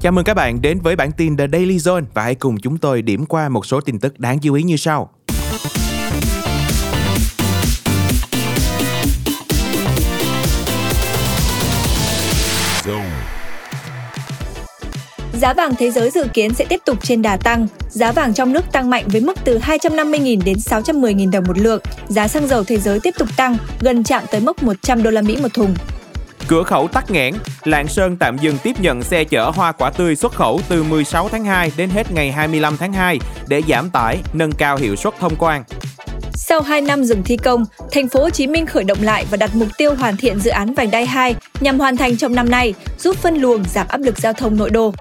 Chào 0.00 0.12
mừng 0.12 0.24
các 0.24 0.34
bạn 0.34 0.62
đến 0.62 0.80
với 0.80 0.96
bản 0.96 1.12
tin 1.12 1.36
The 1.36 1.46
Daily 1.52 1.76
Zone 1.76 2.04
và 2.14 2.22
hãy 2.22 2.34
cùng 2.34 2.60
chúng 2.60 2.78
tôi 2.78 3.02
điểm 3.02 3.26
qua 3.26 3.48
một 3.48 3.66
số 3.66 3.80
tin 3.80 3.98
tức 3.98 4.20
đáng 4.20 4.38
chú 4.38 4.54
ý 4.54 4.62
như 4.62 4.76
sau. 4.76 5.10
Giá 15.42 15.54
vàng 15.54 15.74
thế 15.78 15.90
giới 15.90 16.10
dự 16.10 16.24
kiến 16.34 16.54
sẽ 16.54 16.64
tiếp 16.64 16.80
tục 16.84 16.98
trên 17.02 17.22
đà 17.22 17.36
tăng. 17.36 17.66
Giá 17.88 18.12
vàng 18.12 18.34
trong 18.34 18.52
nước 18.52 18.72
tăng 18.72 18.90
mạnh 18.90 19.04
với 19.08 19.20
mức 19.20 19.38
từ 19.44 19.58
250.000 19.58 20.44
đến 20.44 20.56
610.000 20.56 21.30
đồng 21.30 21.44
một 21.46 21.58
lượng. 21.58 21.82
Giá 22.08 22.28
xăng 22.28 22.48
dầu 22.48 22.64
thế 22.64 22.76
giới 22.76 23.00
tiếp 23.00 23.14
tục 23.18 23.28
tăng, 23.36 23.56
gần 23.80 24.04
chạm 24.04 24.24
tới 24.30 24.40
mốc 24.40 24.62
100 24.62 25.02
đô 25.02 25.10
la 25.10 25.22
Mỹ 25.22 25.36
một 25.42 25.54
thùng. 25.54 25.74
Cửa 26.48 26.62
khẩu 26.62 26.88
tắc 26.88 27.10
nghẽn, 27.10 27.34
Lạng 27.64 27.88
Sơn 27.88 28.16
tạm 28.16 28.38
dừng 28.38 28.58
tiếp 28.62 28.80
nhận 28.80 29.02
xe 29.02 29.24
chở 29.24 29.50
hoa 29.50 29.72
quả 29.72 29.90
tươi 29.90 30.16
xuất 30.16 30.32
khẩu 30.32 30.60
từ 30.68 30.82
16 30.82 31.28
tháng 31.28 31.44
2 31.44 31.72
đến 31.76 31.90
hết 31.90 32.12
ngày 32.12 32.32
25 32.32 32.76
tháng 32.76 32.92
2 32.92 33.18
để 33.48 33.62
giảm 33.68 33.90
tải, 33.90 34.18
nâng 34.32 34.52
cao 34.52 34.76
hiệu 34.76 34.96
suất 34.96 35.14
thông 35.20 35.36
quan. 35.38 35.64
Sau 36.34 36.62
2 36.62 36.80
năm 36.80 37.04
dừng 37.04 37.22
thi 37.22 37.36
công, 37.36 37.64
thành 37.90 38.08
phố 38.08 38.22
Hồ 38.22 38.30
Chí 38.30 38.46
Minh 38.46 38.66
khởi 38.66 38.84
động 38.84 38.98
lại 39.00 39.26
và 39.30 39.36
đặt 39.36 39.50
mục 39.54 39.68
tiêu 39.78 39.94
hoàn 39.94 40.16
thiện 40.16 40.40
dự 40.40 40.50
án 40.50 40.74
vành 40.74 40.90
đai 40.90 41.06
2 41.06 41.34
nhằm 41.60 41.78
hoàn 41.78 41.96
thành 41.96 42.16
trong 42.16 42.34
năm 42.34 42.50
nay, 42.50 42.74
giúp 42.98 43.16
phân 43.16 43.36
luồng 43.36 43.64
giảm 43.74 43.86
áp 43.88 44.00
lực 44.00 44.18
giao 44.18 44.32
thông 44.32 44.56
nội 44.56 44.70
đô. 44.70 44.92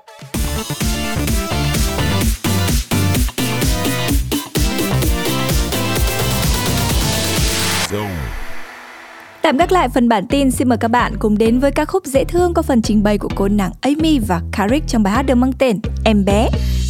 Tạm 9.41 9.57
gác 9.57 9.71
lại 9.71 9.89
phần 9.89 10.09
bản 10.09 10.27
tin, 10.27 10.51
xin 10.51 10.69
mời 10.69 10.77
các 10.77 10.87
bạn 10.87 11.13
cùng 11.19 11.37
đến 11.37 11.59
với 11.59 11.71
ca 11.71 11.85
khúc 11.85 12.05
dễ 12.05 12.23
thương 12.23 12.53
có 12.53 12.61
phần 12.61 12.81
trình 12.81 13.03
bày 13.03 13.17
của 13.17 13.29
cô 13.35 13.47
nàng 13.47 13.71
Amy 13.81 14.19
và 14.19 14.41
Carrick 14.51 14.87
trong 14.87 15.03
bài 15.03 15.13
hát 15.13 15.21
được 15.21 15.35
mang 15.35 15.53
tên 15.53 15.79
Em 16.05 16.25
bé. 16.25 16.49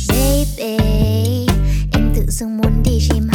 Baby, 0.10 0.78
em 1.94 2.14
tự 2.16 2.26
dưng 2.28 2.58
muốn 2.58 2.84
đi 2.86 3.00
gym 3.10 3.31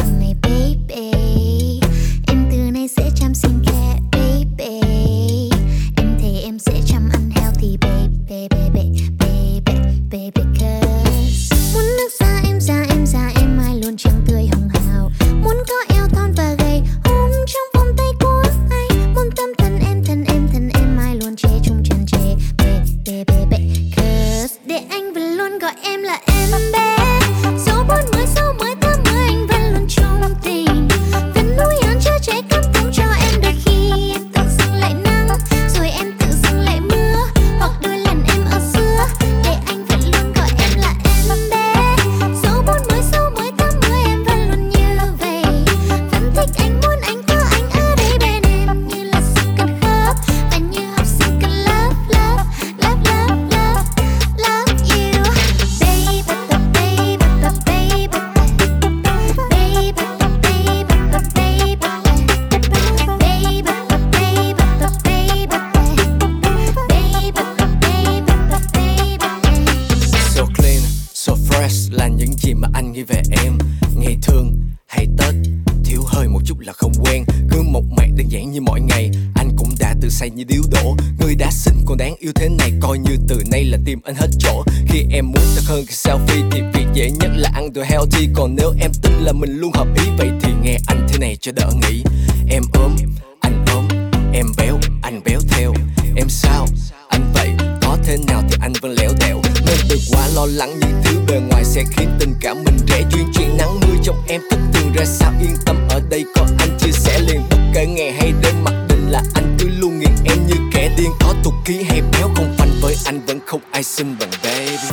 cả 102.46 102.54
mình 102.54 102.78
rẽ 102.88 103.02
duyên 103.10 103.26
chuyện 103.34 103.56
nắng 103.58 103.80
mưa 103.80 103.94
trong 104.02 104.16
em 104.28 104.40
thức 104.50 104.60
thường 104.72 104.92
ra 104.94 105.04
sao 105.04 105.32
yên 105.40 105.56
tâm. 105.66 105.76
Ở 105.90 106.00
đây 106.10 106.24
có 106.34 106.46
anh 106.58 106.78
chia 106.78 106.92
sẻ 106.92 107.18
liền, 107.18 107.42
bất 107.50 107.58
kể 107.74 107.86
ngày 107.86 108.12
hay 108.12 108.32
đêm, 108.42 108.54
mặc 108.64 108.74
định 108.88 109.10
là 109.10 109.22
anh 109.34 109.56
cứ 109.58 109.68
luôn 109.78 109.98
nghiền 109.98 110.14
em 110.24 110.46
như 110.46 110.54
kẻ 110.72 110.90
điên. 110.96 111.10
Có 111.20 111.34
tục 111.44 111.54
ký 111.64 111.82
hay 111.82 112.02
béo 112.12 112.30
không 112.36 112.54
phanh, 112.58 112.70
với 112.82 112.96
anh 113.04 113.20
vẫn 113.26 113.40
không 113.46 113.60
ai 113.70 113.82
xinh 113.82 114.16
bằng 114.20 114.30
baby. 114.44 114.88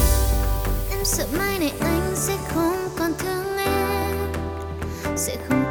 Em 0.91 0.99
sợ 1.03 1.27
mai 1.37 1.59
này 1.59 1.71
anh 1.79 2.13
sẽ 2.15 2.37
không 2.53 2.89
còn 2.99 3.11
thương 3.19 3.57
em, 3.57 4.15
Sẽ 5.15 5.35
không 5.49 5.63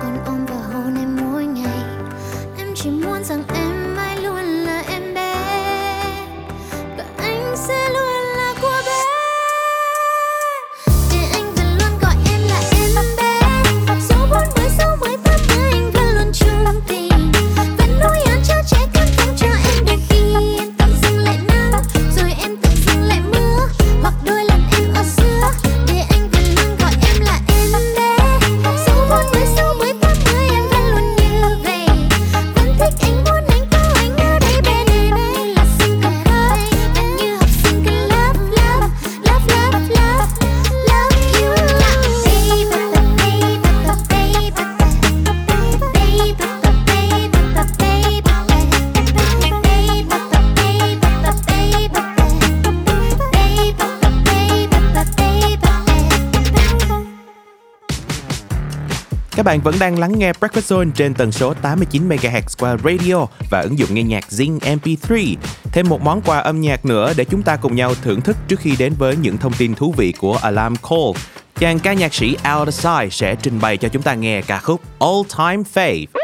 Các 59.43 59.47
bạn 59.47 59.61
vẫn 59.61 59.75
đang 59.81 59.99
lắng 59.99 60.19
nghe 60.19 60.33
Breakfast 60.33 60.77
Zone 60.77 60.91
trên 60.91 61.15
tần 61.15 61.33
số 61.33 61.55
89 61.55 62.09
MHz 62.09 62.43
qua 62.59 62.77
radio 62.85 63.27
và 63.51 63.61
ứng 63.61 63.79
dụng 63.79 63.95
nghe 63.95 64.03
nhạc 64.03 64.25
Zing 64.31 64.59
MP3. 64.59 65.37
Thêm 65.73 65.89
một 65.89 66.03
món 66.03 66.23
quà 66.23 66.39
âm 66.39 66.61
nhạc 66.61 66.85
nữa 66.85 67.13
để 67.17 67.25
chúng 67.25 67.43
ta 67.43 67.57
cùng 67.57 67.77
nhau 67.77 67.95
thưởng 68.03 68.21
thức 68.21 68.37
trước 68.49 68.61
khi 68.61 68.75
đến 68.79 68.95
với 68.99 69.17
những 69.17 69.39
thông 69.39 69.53
tin 69.53 69.75
thú 69.75 69.95
vị 69.97 70.13
của 70.19 70.37
Alarm 70.43 70.75
Call. 70.91 71.11
Chàng 71.59 71.79
ca 71.79 71.93
nhạc 71.93 72.15
sĩ 72.15 72.37
Al 72.43 72.65
Desai 72.65 73.11
sẽ 73.11 73.35
trình 73.43 73.61
bày 73.61 73.77
cho 73.77 73.89
chúng 73.89 74.03
ta 74.03 74.15
nghe 74.15 74.43
ca 74.43 74.59
khúc 74.59 74.81
All 74.99 75.23
Time 75.39 75.63
Fave. 75.75 76.22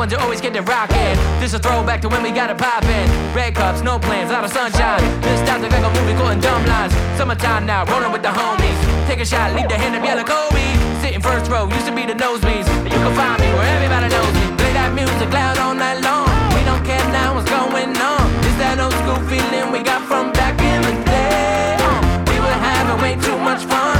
Ones, 0.00 0.12
you 0.12 0.18
always 0.18 0.40
get 0.40 0.56
it 0.56 0.64
rockin'. 0.64 1.16
This 1.40 1.52
a 1.52 1.58
throwback 1.58 2.00
to 2.00 2.08
when 2.08 2.22
we 2.22 2.32
got 2.32 2.48
it 2.48 2.56
poppin'. 2.56 3.06
Red 3.36 3.54
cups, 3.54 3.82
no 3.82 3.98
plans, 3.98 4.32
out 4.32 4.42
of 4.42 4.50
sunshine. 4.50 5.04
This 5.20 5.46
time 5.46 5.60
like 5.60 5.84
a 5.84 5.92
movie 5.92 6.16
going 6.16 6.40
dumb 6.40 6.64
lines. 6.64 6.94
Summertime 7.18 7.66
now, 7.66 7.84
rollin' 7.84 8.10
with 8.10 8.22
the 8.22 8.32
homies. 8.32 8.80
Take 9.06 9.20
a 9.20 9.26
shot, 9.26 9.52
leave 9.54 9.68
the 9.68 9.76
hand 9.76 9.94
of 9.94 10.02
yellow 10.02 10.24
Kobe. 10.24 10.64
Sitting 11.04 11.20
first 11.20 11.50
row, 11.50 11.68
used 11.68 11.84
to 11.84 11.94
be 11.94 12.06
the 12.06 12.14
nosebleeds. 12.14 12.64
You 12.88 12.96
can 13.04 13.14
find 13.14 13.36
me 13.44 13.48
where 13.52 13.68
everybody 13.76 14.08
knows 14.08 14.32
me. 14.32 14.44
Play 14.56 14.72
that 14.72 14.90
music 14.96 15.28
loud 15.36 15.58
all 15.58 15.74
night 15.74 16.00
long. 16.00 16.32
We 16.56 16.64
don't 16.64 16.82
care 16.82 17.04
now 17.12 17.36
what's 17.36 17.50
going 17.50 17.92
on. 17.92 18.24
It's 18.48 18.56
that 18.56 18.80
old 18.80 18.96
school 19.04 19.20
feeling 19.28 19.68
we 19.70 19.84
got 19.84 20.00
from 20.08 20.32
back 20.32 20.56
in 20.64 20.80
the 20.80 20.96
day. 21.04 21.76
Uh, 21.76 22.00
we 22.32 22.40
were 22.40 22.58
having 22.64 22.96
way 23.04 23.20
too 23.20 23.36
much 23.36 23.68
fun. 23.68 23.99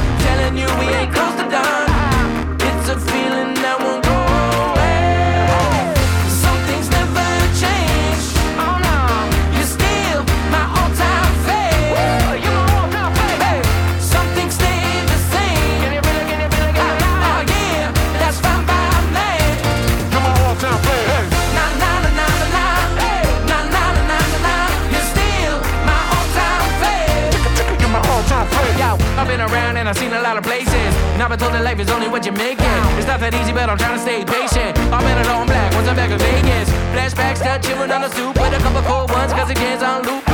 I've 31.21 31.29
been 31.29 31.37
told 31.37 31.53
that 31.53 31.61
life 31.61 31.77
is 31.77 31.85
only 31.93 32.09
what 32.09 32.25
you 32.25 32.33
make 32.33 32.57
it. 32.57 32.81
It's 32.97 33.05
not 33.05 33.21
that 33.21 33.37
easy, 33.37 33.53
but 33.53 33.69
I'm 33.69 33.77
trying 33.77 33.93
to 33.93 34.01
stay 34.01 34.25
patient. 34.25 34.73
I'm 34.89 35.05
in 35.05 35.21
it 35.21 35.29
all 35.29 35.45
black 35.45 35.69
once 35.77 35.85
I'm 35.85 35.93
back 35.93 36.09
in 36.09 36.17
Vegas. 36.17 36.65
Flashbacks, 36.97 37.45
that 37.45 37.61
chillin' 37.61 37.93
on 37.93 38.01
the 38.01 38.09
soup 38.17 38.33
with 38.41 38.57
a 38.57 38.61
couple 38.65 38.81
cold 38.89 39.13
ones, 39.13 39.29
cause 39.29 39.53
again's 39.53 39.85
on 39.85 40.01
loop. 40.01 40.25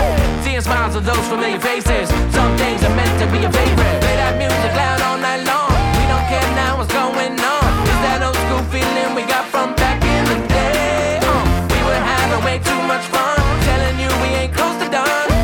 Seeing 0.48 0.64
smiles 0.64 0.96
of 0.96 1.04
those 1.04 1.20
familiar 1.28 1.60
faces. 1.60 2.08
Some 2.32 2.56
things 2.56 2.80
are 2.88 2.96
meant 2.96 3.12
to 3.20 3.28
be 3.28 3.44
a 3.44 3.52
favorite. 3.52 4.00
Play 4.00 4.16
that 4.16 4.40
music 4.40 4.72
loud 4.80 5.04
all 5.04 5.20
night 5.20 5.44
long. 5.44 5.76
We 6.00 6.08
don't 6.08 6.24
care 6.32 6.48
now 6.56 6.80
what's 6.80 6.88
going 6.96 7.36
on. 7.36 7.68
It's 7.84 8.02
that 8.08 8.24
old 8.24 8.40
school 8.48 8.64
feeling 8.72 9.12
we 9.12 9.28
got 9.28 9.44
from 9.52 9.76
back 9.76 10.00
in 10.00 10.24
the 10.24 10.40
day. 10.48 11.20
Uh, 11.20 11.44
we 11.68 11.80
were 11.84 12.00
having 12.00 12.40
way 12.48 12.64
too 12.64 12.82
much 12.88 13.04
fun. 13.12 13.36
Telling 13.68 14.00
you 14.00 14.08
we 14.24 14.40
ain't 14.40 14.56
close 14.56 14.80
to 14.80 14.88
done. 14.88 15.37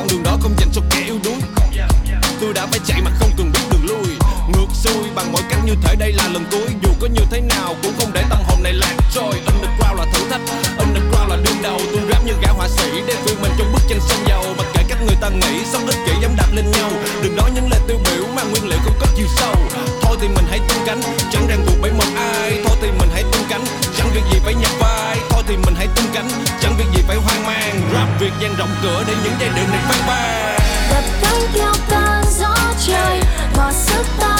Con 0.00 0.08
đường 0.08 0.22
đó 0.22 0.38
không 0.40 0.54
dành 0.58 0.68
cho 0.72 0.80
kẻ 0.90 1.02
yếu 1.04 1.18
đuối. 1.24 1.34
Tôi 2.40 2.52
đã 2.54 2.66
phải 2.66 2.80
chạy 2.86 3.02
mà 3.02 3.10
không 3.18 3.30
cần 3.36 3.52
biết 3.52 3.60
đường 3.70 3.86
lui. 3.86 4.16
Ngược 4.48 4.66
xuôi 4.74 5.10
bằng 5.14 5.32
mọi 5.32 5.42
cách 5.50 5.60
như 5.66 5.74
thể 5.82 5.96
đây 5.96 6.12
là 6.12 6.28
lần 6.28 6.44
cuối. 6.50 6.89
Mang 28.20 28.30
việc 28.30 28.32
dang 28.40 28.54
rộng 28.58 28.68
cửa 28.82 29.04
Để 29.06 29.14
những 29.24 29.32
giai 29.40 29.50
điệu 29.56 29.66
này 29.68 29.80
vang 29.88 30.06
vang. 30.06 30.58
Đập 30.90 31.04
cánh 31.22 31.40
theo 31.54 31.72
cơn 31.90 32.24
gió 32.38 32.54
trời 32.86 33.20
thỏa 33.54 33.72
sức 33.72 34.06
ta 34.20 34.39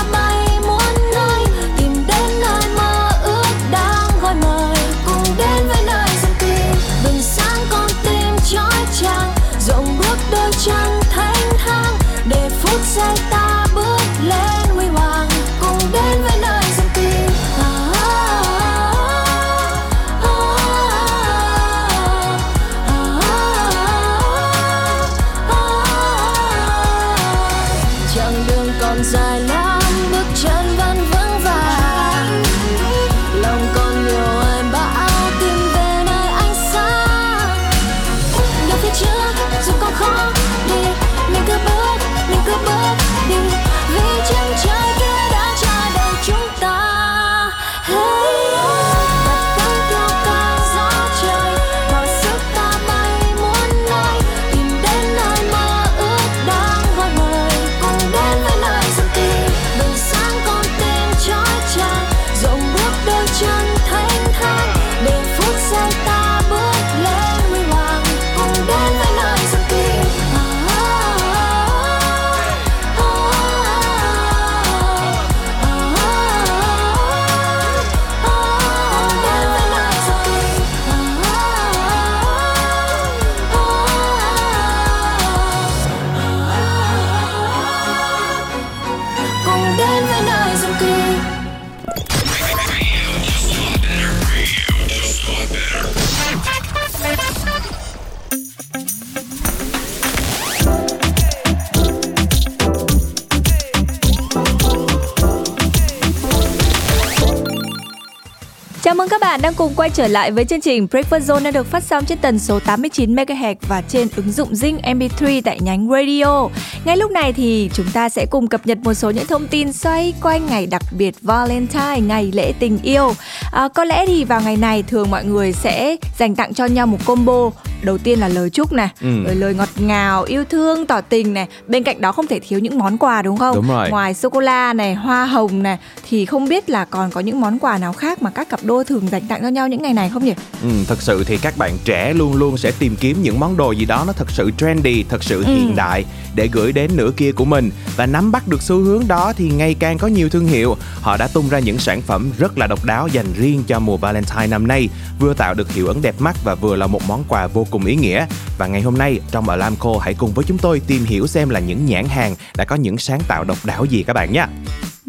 bạn 109.41 109.43
đang 109.43 109.55
cùng 109.55 109.73
quay 109.77 109.91
trở 109.91 110.09
lại 110.09 110.31
với 110.31 110.45
chương 110.45 110.61
trình 110.61 110.87
Breakfast 110.91 111.21
Zone 111.21 111.43
đang 111.43 111.53
được 111.53 111.67
phát 111.67 111.83
sóng 111.83 112.05
trên 112.05 112.19
tần 112.19 112.39
số 112.39 112.61
89 112.61 113.17
MHz 113.17 113.55
và 113.69 113.83
trên 113.89 114.09
ứng 114.17 114.33
dụng 114.33 114.53
Zing 114.53 114.81
MP3 114.81 115.43
tại 115.45 115.61
nhánh 115.61 115.89
radio. 115.91 116.49
Ngay 116.85 116.97
lúc 116.97 117.11
này 117.11 117.33
thì 117.33 117.71
chúng 117.75 117.87
ta 117.93 118.09
sẽ 118.09 118.27
cùng 118.31 118.47
cập 118.47 118.67
nhật 118.67 118.79
một 118.79 118.95
số 118.95 119.11
những 119.11 119.27
thông 119.27 119.49
tin 119.49 119.73
xoay 119.73 120.15
quanh 120.23 120.47
ngày 120.47 120.67
đặc 120.67 120.83
biệt 120.99 121.15
Valentine, 121.23 122.01
ngày 122.01 122.31
lễ 122.35 122.53
tình 122.59 122.79
yêu. 122.83 123.15
À, 123.53 123.69
có 123.69 123.85
lẽ 123.85 124.07
thì 124.07 124.25
vào 124.25 124.41
ngày 124.41 124.57
này 124.57 124.83
thường 124.83 125.11
mọi 125.11 125.25
người 125.25 125.53
sẽ 125.53 125.97
dành 126.19 126.35
tặng 126.35 126.55
cho 126.55 126.65
nhau 126.67 126.87
một 126.87 126.99
combo 127.07 127.51
đầu 127.83 127.99
tiên 127.99 128.19
là 128.21 128.29
lời 128.29 128.51
chúc 128.51 128.73
này, 128.73 128.89
Ừ. 129.01 129.25
rồi 129.25 129.35
lời 129.35 129.55
ngọt 129.55 129.69
ngào, 129.77 130.23
yêu 130.23 130.45
thương, 130.45 130.87
tỏ 130.87 131.01
tình 131.01 131.35
này. 131.35 131.49
Bên 131.67 131.83
cạnh 131.83 132.01
đó 132.01 132.13
không 132.13 132.27
thể 132.27 132.41
thiếu 132.41 132.59
những 132.59 132.79
món 132.79 132.99
quà 132.99 133.23
đúng 133.23 133.37
không? 133.39 133.57
Đúng 133.57 133.69
rồi. 133.69 133.91
Ngoài 133.91 134.15
sô 134.15 134.29
cô 134.31 134.41
la 134.41 134.73
này, 134.73 134.95
hoa 134.95 135.25
hồng 135.27 135.63
này 135.63 135.79
thì 136.09 136.25
không 136.27 136.49
biết 136.49 136.71
là 136.71 136.85
còn 136.85 137.11
có 137.11 137.21
những 137.21 137.41
món 137.41 137.59
quà 137.59 137.79
nào 137.79 137.93
khác 137.93 138.23
mà 138.23 138.31
các 138.31 138.49
cặp 138.49 138.61
đôi 138.65 138.85
thường 138.85 139.09
dành 139.11 139.29
tặng 139.29 139.43
cho 139.43 139.49
nhau 139.49 139.69
những 139.69 139.83
ngày 139.83 139.95
này 139.95 140.11
không 140.15 140.25
nhỉ? 140.25 140.35
Ừ, 140.63 140.69
thật 140.89 141.03
sự 141.03 141.25
thì 141.25 141.39
các 141.39 141.57
bạn 141.59 141.73
trẻ 141.85 142.15
luôn 142.15 142.35
luôn 142.37 142.57
sẽ 142.59 142.71
tìm 142.79 142.97
kiếm 143.01 143.23
những 143.23 143.41
món 143.41 143.57
đồ 143.57 143.73
gì 143.73 143.85
đó 143.85 144.05
nó 144.07 144.13
thật 144.13 144.31
sự 144.31 144.51
trendy, 144.59 145.05
thật 145.09 145.25
sự 145.25 145.45
Ừ. 145.45 145.55
hiện 145.55 145.77
đại 145.77 146.05
để 146.35 146.49
gửi 146.53 146.73
đến 146.73 146.91
nửa 146.97 147.11
kia 147.17 147.33
của 147.33 147.45
mình 147.45 147.71
và 147.97 148.07
nắm 148.07 148.33
bắt 148.33 148.49
được 148.49 148.63
xu 148.63 148.77
hướng 148.77 149.03
đó 149.09 149.33
thì 149.37 149.49
ngày 149.51 149.75
càng 149.79 149.99
có 149.99 150.07
nhiều 150.09 150.29
thương 150.29 150.47
hiệu 150.47 150.77
họ 151.01 151.17
đã 151.17 151.29
tung 151.35 151.49
ra 151.49 151.59
những 151.59 151.79
sản 151.79 152.03
phẩm 152.03 152.31
rất 152.39 152.59
là 152.59 152.67
độc 152.67 152.85
đáo 152.85 153.09
dành 153.09 153.27
riêng 153.37 153.65
cho 153.67 153.79
mùa 153.79 153.97
Valentine 153.97 154.47
năm 154.47 154.67
nay, 154.69 154.89
vừa 155.21 155.35
tạo 155.35 155.55
được 155.55 155.73
hiệu 155.73 155.87
ứng 155.87 156.03
đẹp 156.03 156.15
mắt 156.19 156.37
và 156.45 156.55
vừa 156.55 156.77
là 156.77 156.87
một 156.87 157.01
món 157.09 157.25
quà 157.29 157.47
vô 157.47 157.67
cùng 157.71 157.85
ý 157.85 157.97
nghĩa. 157.97 158.27
Và 158.59 158.67
ngày 158.67 158.83
hôm 158.83 158.99
nay, 158.99 159.21
trong 159.31 159.49
Alamco 159.49 159.99
hãy 160.01 160.15
cùng 160.15 160.33
với 160.33 160.45
chúng 160.49 160.59
tôi 160.59 160.81
tìm 160.87 161.05
hiểu 161.05 161.27
xem 161.27 161.49
là 161.49 161.61
những 161.61 161.87
nhãn 161.87 162.05
hàng 162.05 162.35
đã 162.57 162.65
có 162.65 162.77
những 162.77 162.99
sáng 162.99 163.21
tạo 163.29 163.45
độc 163.45 163.59
đáo 163.65 163.85
gì 163.85 164.03
các 164.03 164.13
bạn 164.13 164.33
nhé. 164.33 164.47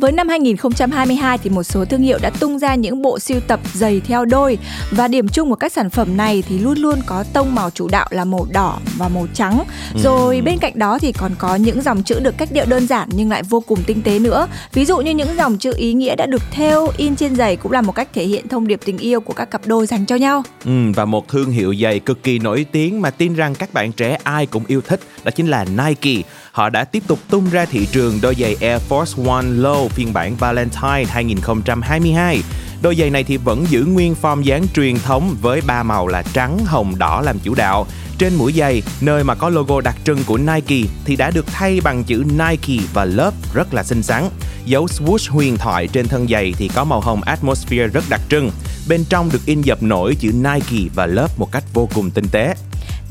Với 0.01 0.11
năm 0.11 0.29
2022 0.29 1.37
thì 1.37 1.49
một 1.49 1.63
số 1.63 1.85
thương 1.85 2.01
hiệu 2.01 2.17
đã 2.21 2.29
tung 2.29 2.59
ra 2.59 2.75
những 2.75 3.01
bộ 3.01 3.19
sưu 3.19 3.39
tập 3.39 3.59
giày 3.73 3.99
theo 3.99 4.25
đôi 4.25 4.57
và 4.91 5.07
điểm 5.07 5.27
chung 5.27 5.49
của 5.49 5.55
các 5.55 5.71
sản 5.71 5.89
phẩm 5.89 6.17
này 6.17 6.43
thì 6.47 6.59
luôn 6.59 6.77
luôn 6.77 6.99
có 7.05 7.23
tông 7.33 7.55
màu 7.55 7.69
chủ 7.69 7.87
đạo 7.87 8.07
là 8.09 8.25
màu 8.25 8.47
đỏ 8.51 8.79
và 8.97 9.07
màu 9.07 9.27
trắng. 9.33 9.63
Rồi 10.03 10.41
bên 10.41 10.57
cạnh 10.57 10.79
đó 10.79 10.99
thì 10.99 11.11
còn 11.11 11.31
có 11.37 11.55
những 11.55 11.81
dòng 11.81 12.03
chữ 12.03 12.19
được 12.19 12.37
cách 12.37 12.49
điệu 12.51 12.65
đơn 12.67 12.87
giản 12.87 13.09
nhưng 13.11 13.29
lại 13.29 13.43
vô 13.43 13.59
cùng 13.59 13.79
tinh 13.83 14.01
tế 14.01 14.19
nữa. 14.19 14.47
Ví 14.73 14.85
dụ 14.85 14.97
như 14.97 15.11
những 15.11 15.35
dòng 15.37 15.57
chữ 15.57 15.73
ý 15.77 15.93
nghĩa 15.93 16.15
đã 16.15 16.25
được 16.25 16.41
thêu 16.51 16.87
in 16.97 17.15
trên 17.15 17.35
giày 17.35 17.55
cũng 17.55 17.71
là 17.71 17.81
một 17.81 17.95
cách 17.95 18.09
thể 18.13 18.25
hiện 18.25 18.47
thông 18.47 18.67
điệp 18.67 18.79
tình 18.85 18.97
yêu 18.97 19.21
của 19.21 19.33
các 19.33 19.51
cặp 19.51 19.61
đôi 19.67 19.85
dành 19.85 20.05
cho 20.05 20.15
nhau. 20.15 20.43
Ừ, 20.65 20.71
và 20.95 21.05
một 21.05 21.27
thương 21.27 21.51
hiệu 21.51 21.75
giày 21.81 21.99
cực 21.99 22.23
kỳ 22.23 22.39
nổi 22.39 22.65
tiếng 22.71 23.01
mà 23.01 23.09
tin 23.09 23.33
rằng 23.33 23.55
các 23.55 23.73
bạn 23.73 23.91
trẻ 23.91 24.17
ai 24.23 24.45
cũng 24.45 24.63
yêu 24.67 24.81
thích 24.81 24.99
đó 25.23 25.31
chính 25.35 25.47
là 25.47 25.65
Nike. 25.65 26.23
Họ 26.51 26.69
đã 26.69 26.83
tiếp 26.83 27.03
tục 27.07 27.19
tung 27.29 27.49
ra 27.49 27.65
thị 27.65 27.87
trường 27.91 28.19
đôi 28.21 28.35
giày 28.35 28.55
Air 28.61 28.81
Force 28.89 29.29
One 29.29 29.45
Low 29.45 29.87
phiên 29.87 30.13
bản 30.13 30.35
Valentine 30.35 31.05
2022. 31.09 32.41
Đôi 32.81 32.95
giày 32.95 33.09
này 33.09 33.23
thì 33.23 33.37
vẫn 33.37 33.65
giữ 33.69 33.85
nguyên 33.85 34.15
form 34.21 34.41
dáng 34.41 34.65
truyền 34.75 34.99
thống 34.99 35.35
với 35.41 35.61
ba 35.67 35.83
màu 35.83 36.07
là 36.07 36.23
trắng, 36.33 36.57
hồng, 36.65 36.99
đỏ 36.99 37.21
làm 37.21 37.39
chủ 37.39 37.55
đạo. 37.55 37.87
Trên 38.17 38.35
mũi 38.35 38.53
giày, 38.53 38.83
nơi 39.01 39.23
mà 39.23 39.35
có 39.35 39.49
logo 39.49 39.81
đặc 39.81 39.95
trưng 40.03 40.23
của 40.25 40.37
Nike 40.37 40.89
thì 41.05 41.15
đã 41.15 41.31
được 41.31 41.45
thay 41.47 41.81
bằng 41.83 42.03
chữ 42.03 42.23
Nike 42.31 42.83
và 42.93 43.05
Love 43.05 43.37
rất 43.53 43.73
là 43.73 43.83
xinh 43.83 44.03
xắn. 44.03 44.29
Dấu 44.65 44.85
swoosh 44.85 45.31
huyền 45.31 45.57
thoại 45.57 45.87
trên 45.87 46.07
thân 46.07 46.27
giày 46.27 46.53
thì 46.57 46.67
có 46.67 46.83
màu 46.83 47.01
hồng 47.01 47.21
atmosphere 47.21 47.87
rất 47.87 48.03
đặc 48.09 48.21
trưng. 48.29 48.51
Bên 48.87 49.03
trong 49.09 49.29
được 49.33 49.45
in 49.45 49.61
dập 49.61 49.83
nổi 49.83 50.15
chữ 50.15 50.31
Nike 50.31 50.89
và 50.95 51.05
Love 51.05 51.33
một 51.37 51.51
cách 51.51 51.63
vô 51.73 51.89
cùng 51.93 52.11
tinh 52.11 52.25
tế. 52.31 52.55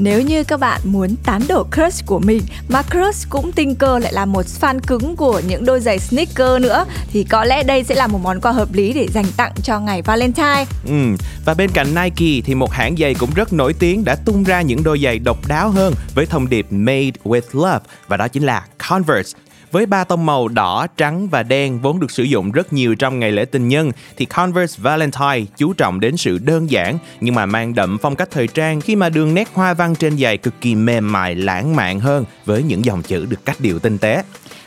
Nếu 0.02 0.22
như 0.22 0.44
các 0.44 0.60
bạn 0.60 0.80
muốn 0.84 1.16
tán 1.24 1.42
đổ 1.48 1.66
crush 1.74 2.06
của 2.06 2.18
mình, 2.18 2.42
mà 2.68 2.82
crush 2.82 3.30
cũng 3.30 3.52
tình 3.52 3.74
cờ 3.74 3.98
lại 3.98 4.12
là 4.12 4.24
một 4.24 4.46
fan 4.60 4.80
cứng 4.86 5.16
của 5.16 5.40
những 5.48 5.64
đôi 5.64 5.80
giày 5.80 5.98
sneaker 5.98 6.62
nữa, 6.62 6.84
thì 7.12 7.24
có 7.24 7.44
lẽ 7.44 7.62
đây 7.62 7.84
sẽ 7.84 7.94
là 7.94 8.06
một 8.06 8.18
món 8.22 8.40
quà 8.40 8.52
hợp 8.52 8.72
lý 8.72 8.92
để 8.92 9.08
dành 9.12 9.24
tặng 9.36 9.52
cho 9.62 9.80
ngày 9.80 10.02
Valentine. 10.02 10.64
Ừ. 10.86 11.16
Và 11.44 11.54
bên 11.54 11.70
cạnh 11.70 11.94
Nike 11.94 12.40
thì 12.46 12.54
một 12.54 12.70
hãng 12.70 12.96
giày 12.96 13.14
cũng 13.14 13.30
rất 13.34 13.52
nổi 13.52 13.72
tiếng 13.72 14.04
đã 14.04 14.14
tung 14.14 14.44
ra 14.44 14.62
những 14.62 14.82
đôi 14.82 15.00
giày 15.04 15.18
độc 15.18 15.48
đáo 15.48 15.70
hơn 15.70 15.94
với 16.14 16.26
thông 16.26 16.48
điệp 16.48 16.66
Made 16.70 17.10
with 17.24 17.42
Love, 17.52 17.84
và 18.08 18.16
đó 18.16 18.28
chính 18.28 18.42
là 18.42 18.64
Converse. 18.88 19.38
Với 19.72 19.87
ba 19.87 20.04
tông 20.04 20.26
màu 20.26 20.48
đỏ, 20.48 20.87
trắng 20.96 21.28
và 21.28 21.42
đen 21.42 21.80
vốn 21.80 22.00
được 22.00 22.11
sử 22.11 22.22
dụng 22.22 22.52
rất 22.52 22.72
nhiều 22.72 22.94
trong 22.94 23.18
ngày 23.18 23.33
lễ 23.33 23.44
tình 23.44 23.68
nhân 23.68 23.92
thì 24.16 24.24
Converse 24.24 24.83
Valentine 24.83 25.44
chú 25.56 25.72
trọng 25.72 26.00
đến 26.00 26.16
sự 26.16 26.38
đơn 26.38 26.70
giản 26.70 26.98
nhưng 27.20 27.35
mà 27.35 27.46
mang 27.46 27.74
đậm 27.74 27.98
phong 28.02 28.16
cách 28.16 28.28
thời 28.30 28.46
trang 28.46 28.80
khi 28.80 28.96
mà 28.96 29.09
đường 29.09 29.35
nét 29.35 29.48
hoa 29.54 29.74
văn 29.74 29.94
trên 29.94 30.18
giày 30.18 30.37
cực 30.37 30.61
kỳ 30.61 30.74
mềm 30.74 31.12
mại 31.12 31.35
lãng 31.35 31.76
mạn 31.76 32.00
hơn 32.00 32.24
với 32.44 32.62
những 32.62 32.85
dòng 32.85 33.02
chữ 33.02 33.26
được 33.26 33.44
cách 33.44 33.56
điệu 33.61 33.78
tinh 33.78 33.98
tế. 33.98 34.22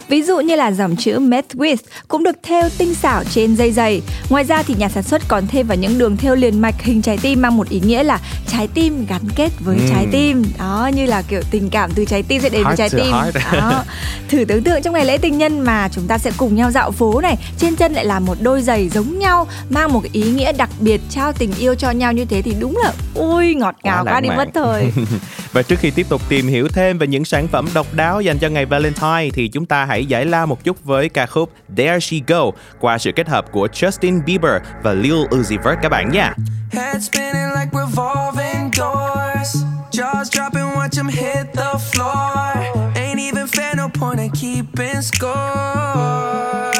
Ví 0.07 0.21
dụ 0.23 0.39
như 0.39 0.55
là 0.55 0.71
dòng 0.71 0.95
chữ 0.95 1.19
Made 1.19 1.47
with 1.53 1.75
cũng 2.07 2.23
được 2.23 2.35
thêu 2.43 2.63
tinh 2.77 2.93
xảo 2.95 3.23
trên 3.23 3.55
dây 3.55 3.71
giày. 3.71 4.01
Ngoài 4.29 4.43
ra 4.43 4.63
thì 4.63 4.75
nhà 4.77 4.89
sản 4.89 5.03
xuất 5.03 5.21
còn 5.27 5.47
thêm 5.47 5.67
vào 5.67 5.77
những 5.77 5.97
đường 5.97 6.17
thêu 6.17 6.35
liền 6.35 6.61
mạch 6.61 6.81
hình 6.81 7.01
trái 7.01 7.17
tim 7.21 7.41
mang 7.41 7.57
một 7.57 7.69
ý 7.69 7.79
nghĩa 7.79 8.03
là 8.03 8.19
trái 8.47 8.67
tim 8.73 9.05
gắn 9.09 9.21
kết 9.35 9.49
với 9.59 9.77
Ừm. 9.77 9.87
trái 9.89 10.07
tim. 10.11 10.43
Đó 10.59 10.89
như 10.95 11.05
là 11.05 11.21
kiểu 11.21 11.41
tình 11.51 11.69
cảm 11.69 11.91
từ 11.95 12.05
trái 12.05 12.23
tim 12.23 12.41
sẽ 12.41 12.49
đến 12.49 12.63
với 12.63 12.77
trái 12.77 12.89
tim. 12.89 13.11
Đó. 13.53 13.83
Thử 14.29 14.45
tưởng 14.45 14.63
tượng 14.63 14.81
trong 14.81 14.93
ngày 14.93 15.05
lễ 15.05 15.17
tình 15.17 15.37
nhân 15.37 15.59
mà 15.59 15.89
chúng 15.91 16.07
ta 16.07 16.17
sẽ 16.17 16.31
cùng 16.37 16.55
nhau 16.55 16.71
dạo 16.71 16.91
phố 16.91 17.21
này, 17.21 17.37
trên 17.57 17.75
chân 17.75 17.93
lại 17.93 18.05
là 18.05 18.19
một 18.19 18.37
đôi 18.41 18.61
giày 18.61 18.89
giống 18.89 19.19
nhau, 19.19 19.47
mang 19.69 19.93
một 19.93 19.99
cái 20.03 20.09
ý 20.13 20.23
nghĩa 20.31 20.51
đặc 20.51 20.69
biệt 20.79 21.01
trao 21.09 21.33
tình 21.33 21.51
yêu 21.59 21.75
cho 21.75 21.91
nhau 21.91 22.13
như 22.13 22.25
thế 22.25 22.41
thì 22.41 22.55
đúng 22.59 22.77
là 22.83 22.93
ui 23.13 23.55
ngọt 23.55 23.75
ngào 23.83 24.03
Quá 24.05 24.13
quá 24.13 24.19
đi 24.19 24.29
mất 24.29 24.47
thời. 24.53 24.91
Và 25.53 25.61
trước 25.61 25.79
khi 25.79 25.91
tiếp 25.91 26.05
tục 26.09 26.21
tìm 26.29 26.47
hiểu 26.47 26.67
thêm 26.67 26.97
về 26.97 27.07
những 27.07 27.25
sản 27.25 27.47
phẩm 27.47 27.67
độc 27.73 27.93
đáo 27.93 28.21
dành 28.21 28.39
cho 28.39 28.49
ngày 28.49 28.65
Valentine 28.65 29.29
thì 29.33 29.47
chúng 29.47 29.65
ta 29.65 29.85
hãy 29.85 29.92
hãy 29.93 30.05
giải 30.05 30.25
lao 30.25 30.47
một 30.47 30.63
chút 30.63 30.83
với 30.83 31.09
ca 31.09 31.25
khúc 31.25 31.51
There 31.77 31.99
She 31.99 32.17
Go 32.27 32.43
qua 32.79 32.97
sự 32.97 33.11
kết 33.15 33.27
hợp 33.29 33.51
của 33.51 33.67
Justin 33.67 34.23
Bieber 34.25 34.61
và 34.83 34.93
Lil 34.93 35.13
Uzi 35.13 35.57
Vert 35.63 35.79
các 35.81 35.89
bạn 35.89 36.11
nha. 36.11 36.33
Head 36.71 37.03
spinning 37.03 37.49
like 37.59 37.71
revolving 37.73 38.71
doors. 38.77 39.63
Jaws 39.91 40.29
dropping, 40.31 40.75
watch 40.75 40.95
them 40.95 41.07
hit 41.07 41.53
the 41.53 41.73
floor. 41.91 42.55
Ain't 42.95 43.19
even 43.19 43.47
fair, 43.47 43.77
no 43.77 43.87
point 43.99 44.19
in 44.19 44.31
keeping 44.31 45.01
score. 45.01 46.72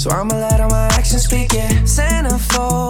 So 0.00 0.08
I'ma 0.08 0.34
let 0.34 0.62
all 0.62 0.70
my 0.70 0.86
actions 0.96 1.24
speak. 1.24 1.52
Yeah, 1.52 1.68
centerfold, 1.84 2.89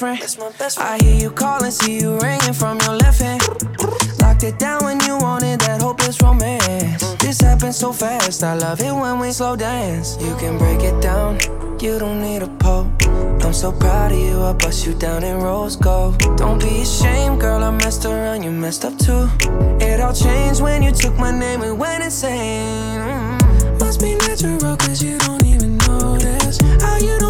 Friend. 0.00 0.18
That's 0.18 0.38
my 0.38 0.50
best 0.52 0.78
friend. 0.78 1.02
I 1.02 1.04
hear 1.04 1.16
you 1.20 1.30
calling, 1.30 1.70
see 1.70 2.00
you 2.00 2.18
ringing 2.20 2.54
from 2.54 2.80
your 2.80 2.96
left 2.96 3.20
hand. 3.20 3.42
Locked 4.18 4.44
it 4.44 4.58
down 4.58 4.82
when 4.82 4.98
you 5.00 5.18
wanted 5.18 5.60
that 5.60 5.82
hopeless 5.82 6.22
romance. 6.22 7.14
This 7.16 7.38
happens 7.42 7.76
so 7.76 7.92
fast, 7.92 8.42
I 8.42 8.54
love 8.54 8.80
it 8.80 8.94
when 8.94 9.18
we 9.18 9.30
slow 9.30 9.56
dance. 9.56 10.16
You 10.18 10.34
can 10.36 10.56
break 10.56 10.80
it 10.80 10.98
down, 11.02 11.38
you 11.78 11.98
don't 11.98 12.22
need 12.22 12.42
a 12.42 12.48
pole. 12.62 12.90
I'm 13.44 13.52
so 13.52 13.72
proud 13.72 14.12
of 14.12 14.18
you, 14.18 14.40
I 14.40 14.54
bust 14.54 14.86
you 14.86 14.94
down 14.94 15.22
in 15.22 15.36
rose 15.38 15.76
gold. 15.76 16.18
Don't 16.38 16.58
be 16.58 16.80
ashamed, 16.80 17.38
girl, 17.38 17.62
I 17.62 17.70
messed 17.70 18.06
around, 18.06 18.42
you 18.42 18.50
messed 18.50 18.86
up 18.86 18.96
too. 18.96 19.28
It 19.84 20.00
all 20.00 20.14
changed 20.14 20.62
when 20.62 20.82
you 20.82 20.92
took 20.92 21.16
my 21.18 21.30
name 21.30 21.60
and 21.60 21.78
went 21.78 22.02
insane. 22.02 23.00
Mm. 23.00 23.80
Must 23.80 24.00
be 24.00 24.14
natural, 24.14 24.76
cause 24.78 25.02
you 25.02 25.18
don't 25.18 25.44
even 25.44 25.76
notice. 25.78 26.58
How 26.80 26.96
you 26.96 27.18
don't 27.18 27.29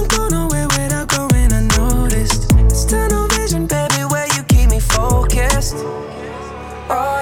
guest. 5.72 5.84
Oh. 6.90 7.19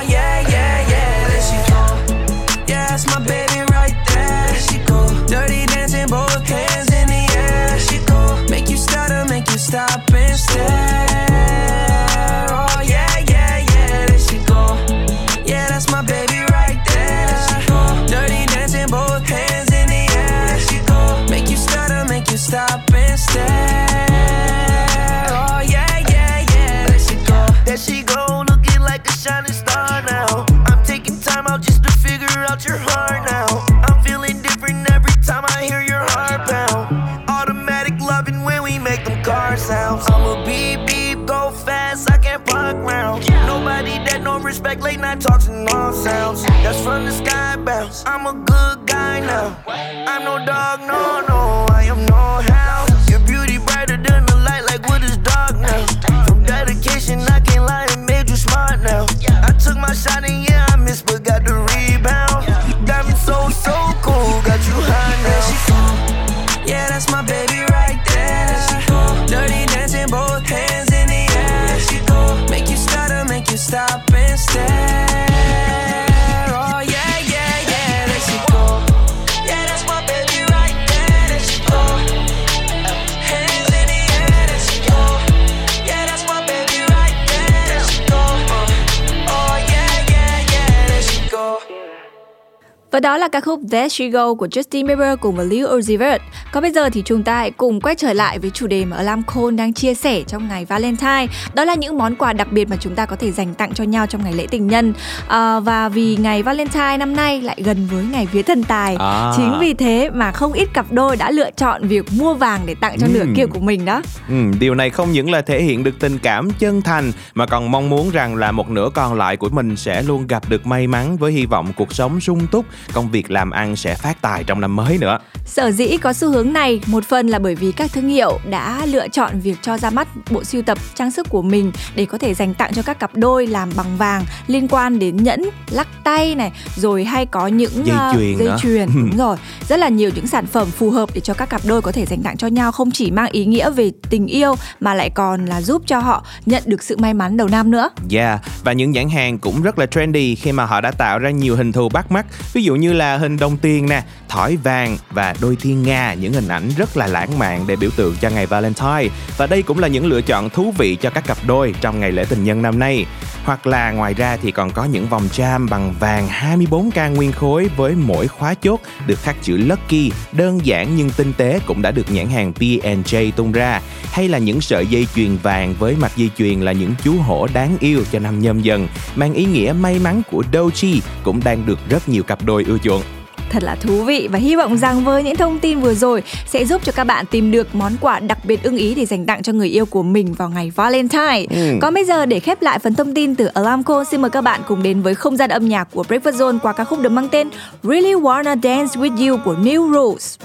Ca 93.39 93.43
khúc 93.43 93.61
There 93.71 93.89
She 93.89 94.09
Go 94.09 94.35
của 94.35 94.47
Justin 94.47 94.87
Bieber 94.87 95.19
cùng 95.21 95.37
với 95.37 95.47
Lil 95.47 95.65
Uzi 95.65 95.99
Vert. 95.99 96.23
Còn 96.53 96.63
bây 96.63 96.71
giờ 96.73 96.91
thì 96.91 97.03
chúng 97.05 97.23
ta 97.23 97.37
hãy 97.37 97.51
cùng 97.51 97.81
quay 97.81 97.95
trở 97.95 98.13
lại 98.13 98.39
với 98.39 98.51
chủ 98.51 98.67
đề 98.67 98.85
mà 98.85 98.97
Alam 98.97 99.23
Cole 99.23 99.57
đang 99.57 99.73
chia 99.73 99.95
sẻ 99.95 100.23
trong 100.23 100.49
ngày 100.49 100.65
Valentine. 100.65 101.27
Đó 101.55 101.65
là 101.65 101.75
những 101.75 101.99
món 101.99 102.17
quà 102.17 102.33
đặc 102.33 102.53
biệt 102.53 102.69
mà 102.69 102.77
chúng 102.81 102.95
ta 102.95 103.07
có 103.07 103.17
thể 103.17 103.33
dành 103.33 103.55
tặng 103.55 103.75
cho 103.75 103.85
nhau 103.85 104.07
trong 104.07 104.25
ngày 104.25 104.33
lễ 104.33 104.47
tình 104.51 104.67
nhân. 104.67 104.93
À, 105.29 105.61
và 105.61 105.89
vì 105.89 106.17
ngày 106.17 106.43
Valentine 106.43 106.97
năm 106.97 107.17
nay 107.17 107.41
lại 107.43 107.57
gần 107.65 107.89
với 107.93 108.05
ngày 108.05 108.27
vía 108.33 108.43
thần 108.43 108.65
tài. 108.65 108.97
À. 108.97 109.33
Chính 109.37 109.59
vì 109.61 109.75
thế 109.75 110.11
mà 110.15 110.33
không 110.33 110.53
ít 110.53 110.69
cặp 110.75 110.93
đôi 110.93 111.17
đã 111.17 111.31
lựa 111.31 111.51
chọn 111.51 111.89
việc 111.89 112.05
mua 112.13 112.35
vàng 112.35 112.61
để 112.67 112.75
tặng 112.75 112.97
cho 113.01 113.07
nửa 113.11 113.21
Ừm. 113.21 113.35
kia 113.35 113.47
của 113.47 113.61
mình 113.61 113.85
đó. 113.85 114.03
Ừ, 114.29 114.35
điều 114.61 114.75
này 114.75 114.91
không 114.91 115.13
những 115.13 115.31
là 115.31 115.41
thể 115.41 115.63
hiện 115.63 115.85
được 115.85 115.95
tình 116.01 116.19
cảm 116.19 116.51
chân 116.59 116.83
thành 116.83 117.13
mà 117.35 117.47
còn 117.47 117.71
mong 117.71 117.91
muốn 117.91 118.11
rằng 118.11 118.35
là 118.35 118.53
một 118.53 118.71
nửa 118.71 118.89
còn 118.95 119.15
lại 119.15 119.37
của 119.37 119.49
mình 119.49 119.77
sẽ 119.77 120.03
luôn 120.03 120.27
gặp 120.27 120.43
được 120.49 120.67
may 120.67 120.87
mắn 120.87 121.17
với 121.17 121.33
hy 121.33 121.47
vọng 121.47 121.73
cuộc 121.77 121.95
sống 121.95 122.21
sung 122.21 122.47
túc, 122.47 122.65
công 122.93 123.11
việc 123.11 123.31
làm 123.31 123.51
ăn 123.51 123.77
sẽ 123.77 123.95
phát 123.95 124.23
tài 124.23 124.45
trong 124.45 124.61
năm 124.61 124.77
mới 124.77 124.99
nữa. 124.99 125.19
Sở 125.47 125.71
dĩ 125.71 125.97
có 125.97 126.13
xu 126.13 126.31
hướng 126.31 126.38
này 126.45 126.81
một 126.87 127.05
phần 127.05 127.29
là 127.29 127.39
bởi 127.39 127.55
vì 127.55 127.73
các 127.73 127.93
thương 127.93 128.09
hiệu 128.09 128.39
đã 128.51 128.87
lựa 128.87 129.09
chọn 129.09 129.41
việc 129.41 129.59
cho 129.63 129.79
ra 129.79 129.91
mắt 129.91 130.09
bộ 130.31 130.45
sưu 130.45 130.63
tập 130.63 130.79
trang 130.95 131.11
sức 131.11 131.27
của 131.31 131.43
mình 131.43 131.73
để 131.95 132.05
có 132.05 132.19
thể 132.19 132.35
dành 132.35 132.55
tặng 132.55 132.73
cho 132.75 132.83
các 132.83 132.99
cặp 132.99 133.11
đôi 133.15 133.47
làm 133.47 133.71
bằng 133.77 133.97
vàng 133.97 134.25
liên 134.47 134.69
quan 134.69 134.99
đến 134.99 135.17
nhẫn, 135.17 135.43
lắc 135.71 135.89
tay 136.05 136.35
này, 136.35 136.53
rồi 136.77 137.05
hay 137.05 137.27
có 137.27 137.47
những 137.47 137.87
Dây 137.87 137.97
ờ, 137.97 138.13
chuyền 138.15 138.39
dây 138.39 138.49
chuyền 138.63 138.89
đúng 138.95 139.17
rồi. 139.17 139.37
Rất 139.69 139.77
là 139.77 139.89
nhiều 139.89 140.11
những 140.15 140.27
sản 140.27 140.47
phẩm 140.47 140.71
phù 140.71 140.91
hợp 140.91 141.09
để 141.15 141.21
cho 141.21 141.35
các 141.35 141.51
cặp 141.51 141.61
đôi 141.65 141.83
có 141.83 141.93
thể 141.93 142.07
dành 142.07 142.23
tặng 142.23 142.37
cho 142.37 142.47
nhau 142.47 142.73
không 142.73 142.91
chỉ 142.91 143.11
mang 143.11 143.31
ý 143.31 143.45
nghĩa 143.45 143.71
về 143.71 143.91
tình 144.11 144.27
yêu 144.27 144.55
mà 144.81 144.95
lại 144.95 145.11
còn 145.11 145.47
là 145.47 145.63
giúp 145.63 145.83
cho 145.87 145.99
họ 145.99 146.25
nhận 146.47 146.63
được 146.67 146.83
sự 146.83 146.97
may 146.97 147.15
mắn 147.15 147.37
đầu 147.37 147.49
năm 147.49 147.71
nữa. 147.71 147.91
Yeah, 148.11 148.41
và 148.65 148.73
những 148.73 148.91
nhãn 148.91 149.09
hàng 149.09 149.39
cũng 149.39 149.63
rất 149.63 149.79
là 149.79 149.87
trendy 149.87 150.35
khi 150.35 150.53
mà 150.53 150.65
họ 150.65 150.81
đã 150.81 150.91
tạo 150.91 151.19
ra 151.19 151.31
nhiều 151.31 151.57
hình 151.57 151.73
thù 151.73 151.89
bắt 151.89 152.13
mắt. 152.13 152.27
Ví 152.53 152.63
dụ 152.63 152.75
như 152.75 152.93
là 152.93 153.17
hình 153.17 153.37
đồng 153.37 153.57
tiền 153.57 153.89
nè, 153.89 154.03
thỏi 154.29 154.57
vàng 154.57 154.97
và 155.11 155.35
đôi 155.41 155.57
thiên 155.61 155.83
nga, 155.83 156.15
những 156.15 156.28
những 156.29 156.43
hình 156.43 156.49
ảnh 156.49 156.71
rất 156.77 156.97
là 156.97 157.07
lãng 157.07 157.39
mạn 157.39 157.65
để 157.67 157.77
biểu 157.77 157.91
tượng 157.97 158.17
cho 158.21 158.31
ngày 158.31 158.47
Valentine. 158.47 159.09
Và 159.37 159.47
đây 159.47 159.63
cũng 159.63 159.79
là 159.79 159.89
những 159.89 160.07
lựa 160.07 160.21
chọn 160.21 160.51
thú 160.51 160.75
vị 160.79 160.95
cho 160.95 161.11
các 161.11 161.27
cặp 161.27 161.39
đôi 161.47 161.75
trong 161.81 162.01
ngày 162.01 162.13
lễ 162.13 162.25
tình 162.29 162.45
nhân 162.45 162.63
năm 162.63 162.79
nay. 162.79 163.07
Hoặc 163.45 163.67
là 163.67 163.91
ngoài 163.91 164.15
ra 164.15 164.37
thì 164.43 164.51
còn 164.51 164.71
có 164.71 164.85
những 164.85 165.07
vòng 165.07 165.29
jam 165.33 165.69
bằng 165.69 165.95
vàng 166.01 166.29
24K 166.29 167.15
nguyên 167.15 167.33
khối 167.33 167.71
với 167.77 167.95
mỗi 167.95 168.29
khóa 168.29 168.55
chốt 168.55 168.81
được 169.07 169.19
khắc 169.23 169.37
chữ 169.43 169.57
Lucky, 169.57 170.13
đơn 170.33 170.67
giản 170.67 170.97
nhưng 170.97 171.11
tinh 171.11 171.33
tế 171.33 171.61
cũng 171.67 171.83
đã 171.83 171.91
được 171.91 172.11
nhãn 172.11 172.29
hàng 172.29 172.53
P&J 172.53 173.31
tung 173.31 173.53
ra. 173.53 173.81
Hay 174.13 174.29
là 174.29 174.39
những 174.39 174.61
sợi 174.61 174.87
dây 174.87 175.07
chuyền 175.15 175.37
vàng 175.37 175.75
với 175.79 175.97
mặt 176.01 176.13
dây 176.17 176.31
chuyền 176.39 176.61
là 176.61 176.73
những 176.73 176.95
chú 177.05 177.13
hổ 177.19 177.49
đáng 177.55 177.77
yêu 177.81 178.05
cho 178.13 178.19
năm 178.19 178.41
nhâm 178.41 178.61
dần, 178.61 178.89
mang 179.17 179.35
ý 179.35 179.45
nghĩa 179.45 179.75
may 179.81 179.99
mắn 179.99 180.23
của 180.31 180.43
Doji 180.53 181.01
cũng 181.23 181.41
đang 181.45 181.67
được 181.67 181.79
rất 181.89 182.09
nhiều 182.09 182.23
cặp 182.23 182.45
đôi 182.45 182.65
ưa 182.65 182.79
chuộng. 182.79 183.03
Thật 183.51 183.63
là 183.63 183.75
thú 183.75 184.05
vị 184.05 184.29
và 184.33 184.39
hy 184.39 184.57
vọng 184.57 184.77
rằng 184.77 185.05
với 185.05 185.23
những 185.23 185.37
thông 185.37 185.59
tin 185.59 185.81
vừa 185.81 185.95
rồi 185.95 186.23
sẽ 186.47 186.65
giúp 186.65 186.83
cho 186.85 186.93
các 186.93 187.05
bạn 187.05 187.27
tìm 187.27 187.51
được 187.51 187.75
món 187.75 187.93
quà 188.01 188.21
đặc 188.21 188.39
biệt 188.45 188.63
ưng 188.63 188.77
ý 188.77 188.95
để 188.95 189.07
dành 189.07 189.27
tặng 189.27 189.43
cho 189.43 189.53
người 189.53 189.69
yêu 189.69 189.87
của 189.87 190.03
mình 190.03 190.33
vào 190.33 190.49
ngày 190.49 190.73
Valentine. 190.77 191.45
Ừ. 191.51 191.79
Còn 191.81 191.95
bây 191.95 192.05
giờ 192.05 192.27
để 192.27 192.41
khép 192.41 192.63
lại 192.63 192.79
phần 192.79 192.95
thông 192.95 193.15
tin 193.15 193.35
từ 193.35 193.47
Alamco, 193.47 194.05
xin 194.05 194.23
mời 194.23 194.31
các 194.31 194.41
bạn 194.41 194.61
cùng 194.69 194.83
đến 194.83 195.03
với 195.03 195.15
không 195.15 195.37
gian 195.37 195.51
âm 195.51 195.69
nhạc 195.69 195.89
của 195.95 196.05
Breakfast 196.09 196.33
Zone 196.33 196.59
qua 196.59 196.73
ca 196.73 196.85
khúc 196.85 197.01
được 197.01 197.13
mang 197.13 197.29
tên 197.29 197.49
Really 197.83 198.15
Wanna 198.15 198.61
Dance 198.63 199.01
With 199.01 199.29
You 199.29 199.39
của 199.45 199.55
New 199.55 199.93
Rules. 199.93 200.37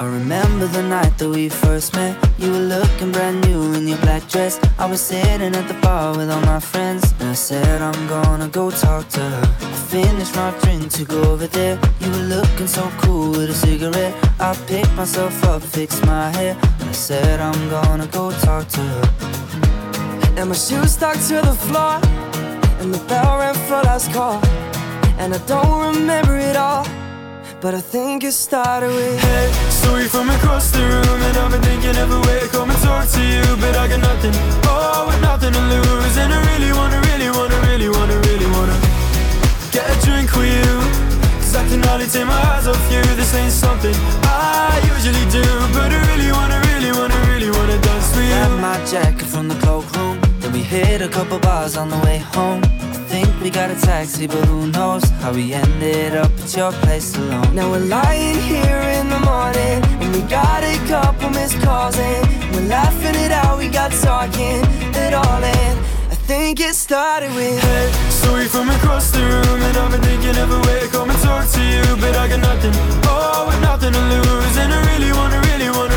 I 0.00 0.06
remember 0.06 0.66
the 0.68 0.82
night 0.82 1.18
that 1.18 1.28
we 1.28 1.48
first 1.48 1.94
met. 1.94 2.16
You 2.38 2.52
were 2.52 2.66
looking 2.76 3.10
brand 3.10 3.40
new 3.48 3.72
in 3.74 3.88
your 3.88 3.98
black 3.98 4.28
dress. 4.28 4.60
I 4.78 4.86
was 4.86 5.00
sitting 5.00 5.54
at 5.54 5.66
the 5.66 5.74
bar 5.82 6.16
with 6.16 6.30
all 6.30 6.40
my 6.42 6.60
friends. 6.60 7.02
And 7.18 7.30
I 7.30 7.34
said, 7.34 7.82
I'm 7.82 8.06
gonna 8.06 8.48
go 8.48 8.70
talk 8.70 9.08
to 9.08 9.20
her. 9.20 9.56
I 9.60 9.72
finished 9.90 10.36
my 10.36 10.50
drink 10.62 10.92
to 10.92 11.04
go 11.04 11.20
over 11.32 11.48
there. 11.48 11.80
You 12.00 12.10
were 12.10 12.28
looking 12.36 12.68
so 12.68 12.88
cool 12.98 13.30
with 13.32 13.50
a 13.50 13.54
cigarette. 13.54 14.14
I 14.38 14.54
picked 14.68 14.94
myself 14.94 15.42
up, 15.44 15.62
fixed 15.62 16.06
my 16.06 16.30
hair. 16.30 16.56
And 16.80 16.88
I 16.88 16.92
said, 16.92 17.40
I'm 17.40 17.68
gonna 17.68 18.06
go 18.06 18.30
talk 18.30 18.68
to 18.68 18.80
her. 18.80 19.28
And 20.38 20.50
my 20.50 20.54
shoes 20.54 20.92
stuck 20.92 21.16
to 21.26 21.40
the 21.42 21.56
floor 21.66 21.98
And 22.78 22.94
the 22.94 23.04
bell 23.08 23.38
rang 23.38 23.54
for 23.66 23.82
last 23.82 24.12
call 24.12 24.40
And 25.18 25.34
I 25.34 25.38
don't 25.48 25.96
remember 25.96 26.38
it 26.38 26.54
all 26.54 26.86
But 27.60 27.74
I 27.74 27.80
think 27.80 28.22
it 28.22 28.32
started 28.32 28.94
with 28.94 29.18
Hey, 29.18 29.50
sorry 29.68 30.04
from 30.04 30.30
across 30.30 30.70
the 30.70 30.78
room 30.78 31.20
And 31.26 31.36
I've 31.36 31.50
been 31.50 31.62
thinking 31.62 31.96
of 31.98 32.08
a 32.12 32.20
way 32.20 32.38
to 32.38 32.48
come 32.54 32.70
and 32.70 32.78
talk 32.78 33.08
to 33.10 33.20
you 33.20 33.42
But 33.58 33.74
I 33.74 33.88
got 33.88 33.98
nothing, 33.98 34.30
oh, 34.70 35.10
with 35.10 35.20
nothing 35.20 35.52
to 35.52 35.62
lose 35.66 36.16
And 36.22 36.32
I 36.32 36.38
really 36.54 36.70
wanna, 36.70 37.02
really 37.10 37.30
wanna, 37.34 37.58
really 37.66 37.88
wanna, 37.90 38.14
really 38.30 38.46
wanna 38.54 38.78
Get 39.74 39.90
a 39.90 39.96
drink 40.06 40.30
with 40.38 40.54
you 40.54 40.70
Cause 41.42 41.56
I 41.56 41.66
can 41.66 41.82
hardly 41.82 42.06
take 42.06 42.30
my 42.30 42.38
eyes 42.54 42.68
off 42.68 42.78
you 42.94 43.02
This 43.18 43.34
ain't 43.34 43.50
something 43.50 43.94
I 44.22 44.78
usually 44.94 45.26
do 45.26 45.42
But 45.74 45.90
I 45.90 45.98
really 46.14 46.30
wanna, 46.30 46.62
really 46.70 46.94
wanna, 46.94 47.18
really 47.26 47.50
wanna 47.50 47.74
dance 47.82 48.14
with 48.14 48.22
you 48.22 48.38
Grabbed 48.38 48.62
my 48.62 48.78
jacket 48.86 49.26
from 49.26 49.48
the 49.48 49.56
cloakroom. 49.56 50.20
Then 50.38 50.52
we 50.52 50.62
hit 50.62 51.02
a 51.02 51.08
couple 51.08 51.40
bars 51.40 51.76
on 51.76 51.88
the 51.90 51.98
way 52.06 52.18
home. 52.18 52.67
I 53.58 53.66
think 53.66 53.70
we 53.70 53.74
got 53.74 53.82
a 53.82 53.86
taxi, 53.86 54.26
but 54.28 54.44
who 54.46 54.70
knows 54.70 55.02
how 55.20 55.32
we 55.32 55.52
ended 55.52 56.14
up 56.14 56.30
at 56.38 56.56
your 56.56 56.70
place 56.70 57.16
alone. 57.16 57.56
Now 57.56 57.68
we're 57.68 57.80
lying 57.80 58.38
here 58.38 58.82
in 58.98 59.10
the 59.10 59.18
morning 59.18 59.82
And 59.98 60.14
we 60.14 60.22
got 60.30 60.62
a 60.62 60.76
couple 60.86 61.30
missed 61.30 61.60
calls 61.62 61.98
and 61.98 62.54
We're 62.54 62.68
laughing 62.68 63.16
it 63.16 63.32
out, 63.32 63.58
we 63.58 63.68
got 63.68 63.90
talking 63.90 64.62
it 64.94 65.12
all 65.12 65.42
in. 65.42 65.74
I 66.08 66.16
think 66.30 66.60
it 66.60 66.74
started 66.76 67.34
with 67.34 67.60
Hey, 67.60 67.90
sorry 68.10 68.46
from 68.46 68.70
across 68.70 69.10
the 69.10 69.22
room 69.26 69.60
And 69.66 69.76
I've 69.76 69.90
been 69.90 70.02
thinking 70.02 70.36
of 70.38 70.50
a 70.52 70.60
way 70.68 70.78
to 70.80 70.88
come 70.88 71.10
and 71.10 71.18
talk 71.18 71.50
to 71.50 71.62
you 71.62 71.82
But 71.98 72.14
I 72.14 72.28
got 72.28 72.40
nothing, 72.40 72.72
oh, 73.10 73.46
with 73.48 73.60
nothing 73.60 73.92
to 73.92 74.02
lose 74.14 74.56
And 74.56 74.72
I 74.72 74.78
really 74.92 75.10
wanna, 75.12 75.40
really 75.50 75.70
wanna, 75.70 75.87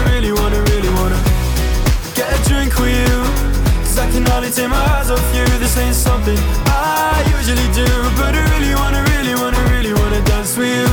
Hardly 4.32 4.50
take 4.50 4.70
my 4.70 4.78
eyes 4.96 5.12
off 5.12 5.36
you 5.36 5.46
This 5.60 5.78
ain't 5.78 5.94
something 5.94 6.38
I 6.66 7.22
usually 7.38 7.70
do. 7.74 7.86
But 8.16 8.34
I 8.34 8.42
really 8.54 8.74
wanna, 8.76 9.04
really 9.12 9.36
wanna, 9.36 9.62
really 9.74 9.94
wanna 9.94 10.22
dance 10.24 10.56
with 10.56 10.70
you. 10.80 10.88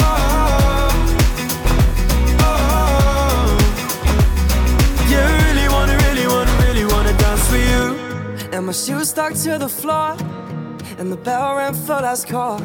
Oh, 0.00 0.12
oh, 2.40 2.46
oh. 2.46 3.56
Yeah, 5.10 5.24
I 5.26 5.32
really 5.46 5.66
wanna, 5.74 5.96
really 6.06 6.26
wanna, 6.26 6.54
really 6.66 6.84
wanna 6.84 7.14
dance 7.16 7.46
with 7.50 7.66
you. 7.72 7.84
And 8.52 8.66
my 8.66 8.72
shoes 8.72 9.08
stuck 9.08 9.32
to 9.44 9.58
the 9.58 9.68
floor 9.68 10.16
And 10.98 11.10
the 11.10 11.16
bell 11.16 11.56
rang 11.56 11.72
for 11.72 12.00
last 12.06 12.28
call. 12.28 12.60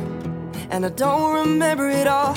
And 0.71 0.85
I 0.85 0.89
don't 0.89 1.33
remember 1.33 1.89
it 1.89 2.07
all 2.07 2.35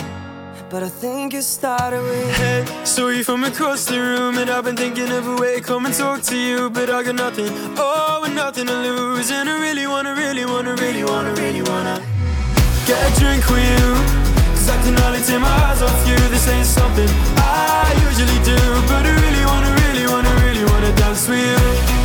But 0.73 0.83
I 0.83 0.89
think 0.89 1.35
it 1.35 1.43
started 1.43 2.01
with 2.01 2.37
Hey, 2.39 2.65
sorry 2.87 3.23
from 3.23 3.45
across 3.45 3.85
the 3.85 3.99
room 4.01 4.39
And 4.39 4.49
I've 4.49 4.65
been 4.65 4.75
thinking 4.75 5.11
of 5.13 5.29
a 5.29 5.37
way 5.37 5.57
to 5.57 5.61
come 5.61 5.85
and 5.85 5.95
talk 5.95 6.23
to 6.23 6.35
you 6.35 6.71
But 6.71 6.89
I 6.89 7.03
got 7.03 7.15
nothing, 7.15 7.51
oh, 7.77 8.23
and 8.25 8.35
nothing 8.35 8.69
to 8.69 8.73
lose 8.73 9.31
And 9.31 9.51
I 9.51 9.61
really 9.61 9.87
wanna, 9.87 10.15
really 10.15 10.47
wanna, 10.47 10.75
really 10.77 11.05
wanna, 11.05 11.35
really 11.35 11.61
wanna 11.61 12.01
Get 12.87 12.97
a 13.05 13.21
drink 13.21 13.45
with 13.51 13.61
you. 13.61 13.93
Cause 14.57 14.71
I 14.71 14.81
can 14.83 14.97
hardly 14.97 15.21
take 15.21 15.43
my 15.43 15.53
eyes 15.69 15.83
off 15.83 16.09
you 16.09 16.17
This 16.33 16.49
ain't 16.49 16.65
something 16.65 17.11
I 17.37 17.93
usually 18.09 18.41
do 18.41 18.57
But 18.89 19.05
I 19.05 19.13
really 19.13 19.45
wanna, 19.45 19.71
really 19.85 20.07
wanna, 20.07 20.33
really 20.41 20.65
wanna 20.65 20.97
dance 20.97 21.29
with 21.29 21.37
you 21.37 22.02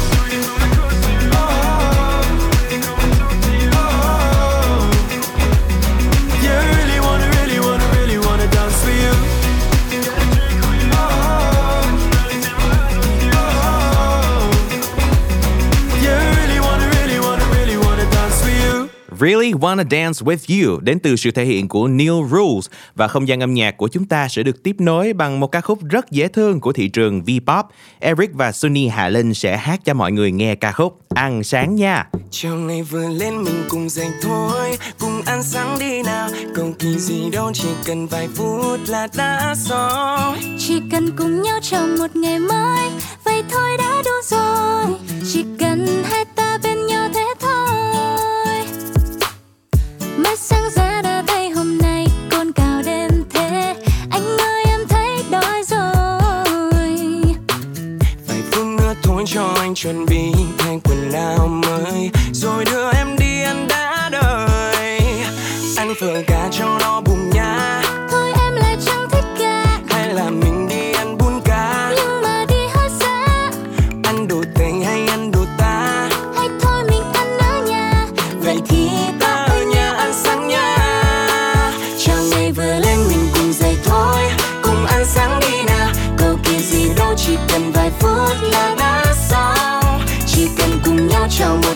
really 19.19 19.53
wanna, 19.53 19.83
dance 19.91 20.25
with 20.25 20.65
you 20.65 20.79
đến 20.79 20.99
từ 20.99 21.15
sự 21.15 21.31
thể 21.31 21.45
hiện 21.45 21.67
của 21.67 21.87
Neil 21.87 22.27
Rules 22.31 22.69
và 22.95 23.07
không 23.07 23.27
gian 23.27 23.43
âm 23.43 23.53
nhạc 23.53 23.77
của 23.77 23.87
chúng 23.87 24.05
ta 24.05 24.27
sẽ 24.27 24.43
được 24.43 24.63
tiếp 24.63 24.75
nối 24.79 25.13
bằng 25.13 25.39
một 25.39 25.47
ca 25.47 25.61
khúc 25.61 25.83
rất 25.83 26.11
dễ 26.11 26.27
thương 26.27 26.59
của 26.59 26.73
thị 26.73 26.87
trường 26.87 27.21
V-pop. 27.21 27.63
Eric 27.99 28.33
và 28.33 28.51
Sunny 28.51 28.87
Hạ 28.87 29.09
Linh 29.09 29.33
sẽ 29.33 29.57
hát 29.57 29.79
cho 29.85 29.93
mọi 29.93 30.11
người 30.11 30.31
nghe 30.31 30.55
ca 30.55 30.71
khúc 30.71 30.99
Ăn 31.09 31.43
sáng 31.43 31.75
nha. 31.75 32.09
Chiều 32.31 32.55
ngày 32.55 32.83
vừa 32.83 33.09
lên 33.09 33.43
mình 33.43 33.63
cùng 33.69 33.89
dậy 33.89 34.07
thôi 34.21 34.77
Cùng 34.99 35.21
ăn 35.25 35.43
sáng 35.43 35.79
đi 35.79 36.03
nào 36.03 36.29
Cầu 36.55 36.73
kỳ 36.79 36.99
gì 36.99 37.29
đâu 37.31 37.51
chỉ 37.53 37.69
cần 37.85 38.07
vài 38.07 38.27
phút 38.35 38.79
là 38.87 39.07
đã 39.17 39.55
xong 39.55 40.37
Chỉ 40.59 40.81
cần 40.91 41.09
cùng 41.17 41.41
nhau 41.41 41.59
chào 41.61 41.87
một 41.99 42.15
ngày 42.15 42.39
mới 42.39 42.89
Vậy 43.23 43.43
thôi 43.51 43.69
đã 43.77 44.01
đủ 44.05 44.11
rồi 44.23 44.97
Chỉ 45.33 45.45
cần 45.59 46.03
hai 46.03 46.25
sáng 50.49 50.69
ra 50.75 51.01
đã 51.01 51.23
thấy 51.27 51.49
hôm 51.49 51.77
nay 51.77 52.07
cồn 52.31 52.51
cào 52.51 52.81
đêm 52.85 53.11
thế. 53.29 53.75
Anh 54.11 54.37
ơi, 54.37 54.63
em 54.67 54.79
thấy 54.89 55.09
đói 55.31 55.63
rồi. 55.67 56.95
Vài 58.27 58.41
phút 58.51 58.65
nữa 58.65 58.93
thôi 59.03 59.23
cho 59.27 59.53
anh 59.59 59.75
chuẩn 59.75 60.05
bị 60.05 60.31
thay 60.57 60.79
quần 60.83 61.11
áo 61.11 61.47
mới, 61.47 62.09
Rồi 62.33 62.65
đưa 62.65 62.89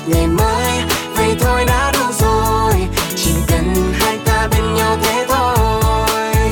ngày 0.08 0.28
mới 0.28 0.82
Vậy 1.16 1.36
thôi 1.39 1.66
đã 1.66 1.91
đủ 1.91 2.06
rồi 2.20 2.74
Chỉ 3.16 3.32
cần 3.47 3.93
hai 3.93 4.18
ta 4.26 4.47
bên 4.47 4.74
nhau 4.74 4.97
thế 5.04 5.26
thôi. 5.30 6.49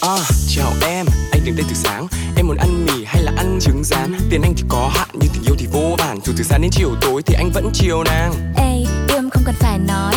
À, 0.00 0.16
chào 0.48 0.72
em, 0.82 1.06
anh 1.32 1.44
đứng 1.44 1.56
đây 1.56 1.66
từ 1.68 1.74
sáng. 1.74 2.06
Em 2.36 2.46
muốn 2.46 2.56
ăn 2.56 2.86
mì 2.86 3.04
hay 3.04 3.22
là 3.22 3.32
ăn 3.36 3.58
trứng 3.60 3.84
rán? 3.84 4.14
Tiền 4.30 4.42
anh 4.42 4.54
thì 4.56 4.62
có 4.68 4.90
hạn 4.94 5.08
nhưng 5.12 5.30
tình 5.34 5.42
yêu 5.42 5.54
thì 5.58 5.66
vô 5.72 5.96
bản 5.98 6.18
Dù 6.24 6.32
từ 6.36 6.44
sáng 6.44 6.62
đến 6.62 6.70
chiều 6.70 6.90
tối 7.00 7.22
thì 7.22 7.34
anh 7.34 7.50
vẫn 7.54 7.70
chiều 7.74 8.04
nàng. 8.04 8.32
Ê, 8.56 8.84
yêu 9.08 9.16
em 9.16 9.30
không 9.30 9.42
cần 9.46 9.54
phải 9.58 9.78
nói. 9.78 10.14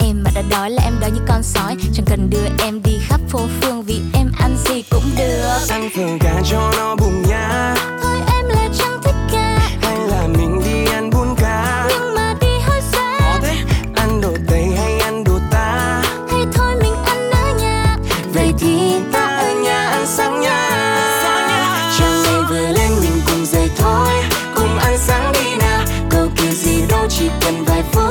Em 0.00 0.22
mà 0.24 0.30
đã 0.34 0.42
đói 0.50 0.70
là 0.70 0.82
em 0.84 0.94
đói 1.00 1.10
như 1.10 1.20
con 1.28 1.42
sói. 1.42 1.76
Chẳng 1.94 2.06
cần 2.08 2.30
đưa 2.30 2.64
em 2.64 2.82
đi 2.82 2.98
khắp 3.00 3.20
phố 3.28 3.40
phường 3.60 3.82
Vì 3.82 4.00
em 4.14 4.32
ăn 4.38 4.56
gì 4.68 4.82
cũng 4.90 5.10
được. 5.18 5.58
Ăn 5.68 5.88
phở 5.96 6.02
gà 6.20 6.40
cho 6.50 6.72
nó 6.76 6.96
bùng 6.96 7.22
nha 7.28 7.73
She's. 27.16 28.03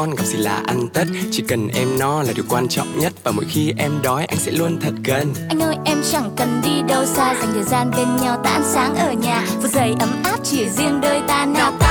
Con 0.00 0.08
ngon 0.08 0.16
gặp 0.16 0.24
gì 0.24 0.38
là 0.38 0.62
ăn 0.66 0.88
tất. 0.88 1.04
Chỉ 1.30 1.42
cần 1.48 1.68
em 1.68 1.98
no 1.98 2.22
là 2.22 2.32
điều 2.34 2.44
quan 2.48 2.68
trọng 2.68 2.98
nhất. 2.98 3.12
Và 3.24 3.30
mỗi 3.30 3.44
khi 3.48 3.72
em 3.76 3.92
đói, 4.02 4.24
anh 4.24 4.38
sẽ 4.38 4.52
luôn 4.52 4.78
thật 4.80 4.92
gần. 5.04 5.34
Anh 5.48 5.60
ơi, 5.60 5.76
em 5.84 6.02
chẳng 6.12 6.30
cần 6.36 6.60
đi 6.64 6.82
đâu 6.88 7.06
xa. 7.06 7.34
Dành 7.34 7.52
thời 7.54 7.62
gian 7.62 7.90
bên 7.96 8.16
nhau 8.22 8.40
ta 8.44 8.50
ăn 8.50 8.62
sáng 8.72 8.94
ở 8.96 9.12
nhà. 9.12 9.46
Phút 9.62 9.70
giây 9.70 9.94
ấm 10.00 10.22
áp 10.24 10.38
chỉ 10.44 10.68
riêng 10.68 11.00
đôi 11.00 11.22
ta. 11.28 11.46
Nào 11.46 11.72
ta 11.80 11.89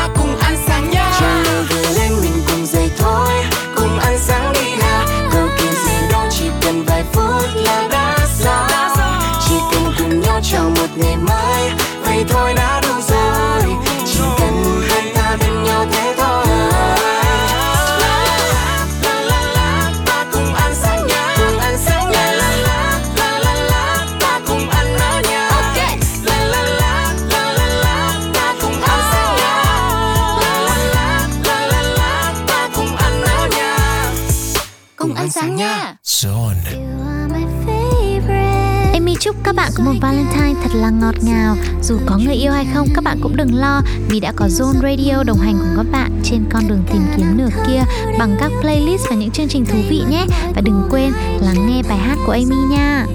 bạn 39.69 39.75
có 39.77 39.93
một 39.93 39.99
Valentine 40.01 40.61
thật 40.63 40.69
là 40.73 40.89
ngọt 40.89 41.15
ngào. 41.21 41.55
Dù 41.83 41.99
có 42.05 42.17
người 42.17 42.35
yêu 42.35 42.51
hay 42.51 42.67
không, 42.73 42.87
các 42.95 43.03
bạn 43.03 43.19
cũng 43.21 43.35
đừng 43.35 43.55
lo. 43.55 43.81
Vì 44.09 44.19
đã 44.19 44.31
có 44.35 44.45
Zone 44.45 44.81
Radio 44.81 45.23
đồng 45.23 45.37
hành 45.37 45.57
cùng 45.59 45.73
các 45.77 45.85
bạn 45.91 46.11
Trên 46.23 46.43
con 46.51 46.67
đường 46.67 46.83
tìm 46.93 47.01
kiếm 47.17 47.37
nửa 47.37 47.49
kia 47.67 47.83
Bằng 48.19 48.37
các 48.39 48.51
playlist 48.61 49.09
và 49.09 49.15
những 49.15 49.31
chương 49.31 49.47
trình 49.47 49.65
thú 49.65 49.77
vị 49.89 50.03
nhé. 50.09 50.25
Và 50.55 50.61
đừng 50.61 50.87
quên 50.89 51.11
lắng 51.41 51.67
nghe 51.67 51.81
bài 51.89 51.97
hát 51.97 52.17
của 52.25 52.31
Amy 52.31 52.55
nha. 52.69 53.05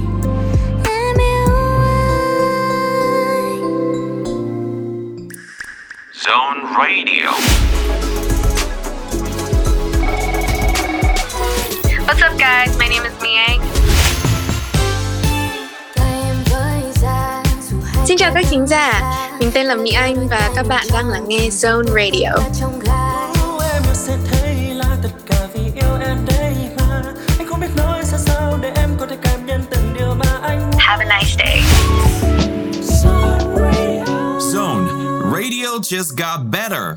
Xin 18.15 18.19
chào 18.19 18.33
các 18.35 18.45
thính 18.51 18.67
giả, 18.67 19.03
mình 19.41 19.51
tên 19.55 19.67
là 19.67 19.75
Mỹ 19.75 19.93
Anh 19.93 20.29
và 20.29 20.51
các 20.57 20.67
bạn 20.69 20.87
đang 20.93 21.09
lắng 21.09 21.25
nghe 21.29 21.49
Zone 21.49 21.85
Radio. 21.85 22.31
Em 23.73 23.83
yêu 23.87 23.95
sẽ 23.95 24.17
thấy 24.31 24.55
là 24.75 24.97
tất 25.03 25.09
cả 25.27 25.37
vì 25.55 25.61
yêu 25.61 25.99
em 26.07 26.19
đây 26.27 26.55
mà 26.77 27.03
Anh 27.39 27.49
không 27.49 27.61
biết 27.61 27.69
nói 27.77 28.03
ra 28.13 28.19
sao 28.19 28.59
để 28.63 28.73
em 28.77 28.91
có 29.01 29.07
thể 29.07 29.17
cảm 29.23 29.47
nhận 29.47 29.65
từng 29.71 29.95
điều 29.99 30.15
mà 30.15 30.39
anh 30.43 30.73
Have 30.79 31.05
a 31.05 31.19
nice 31.19 31.37
day. 31.39 31.63
Zone 34.39 34.87
Radio 35.33 35.79
just 35.83 36.17
got 36.17 36.41
better. 36.51 36.97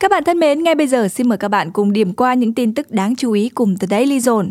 Các 0.00 0.10
bạn 0.10 0.24
thân 0.24 0.38
mến, 0.38 0.62
ngay 0.62 0.74
bây 0.74 0.86
giờ 0.86 1.08
xin 1.08 1.28
mời 1.28 1.38
các 1.38 1.48
bạn 1.48 1.70
cùng 1.70 1.92
điểm 1.92 2.12
qua 2.12 2.34
những 2.34 2.54
tin 2.54 2.74
tức 2.74 2.90
đáng 2.90 3.16
chú 3.16 3.32
ý 3.32 3.48
cùng 3.48 3.78
The 3.78 3.86
Daily 3.86 4.18
Zone. 4.18 4.48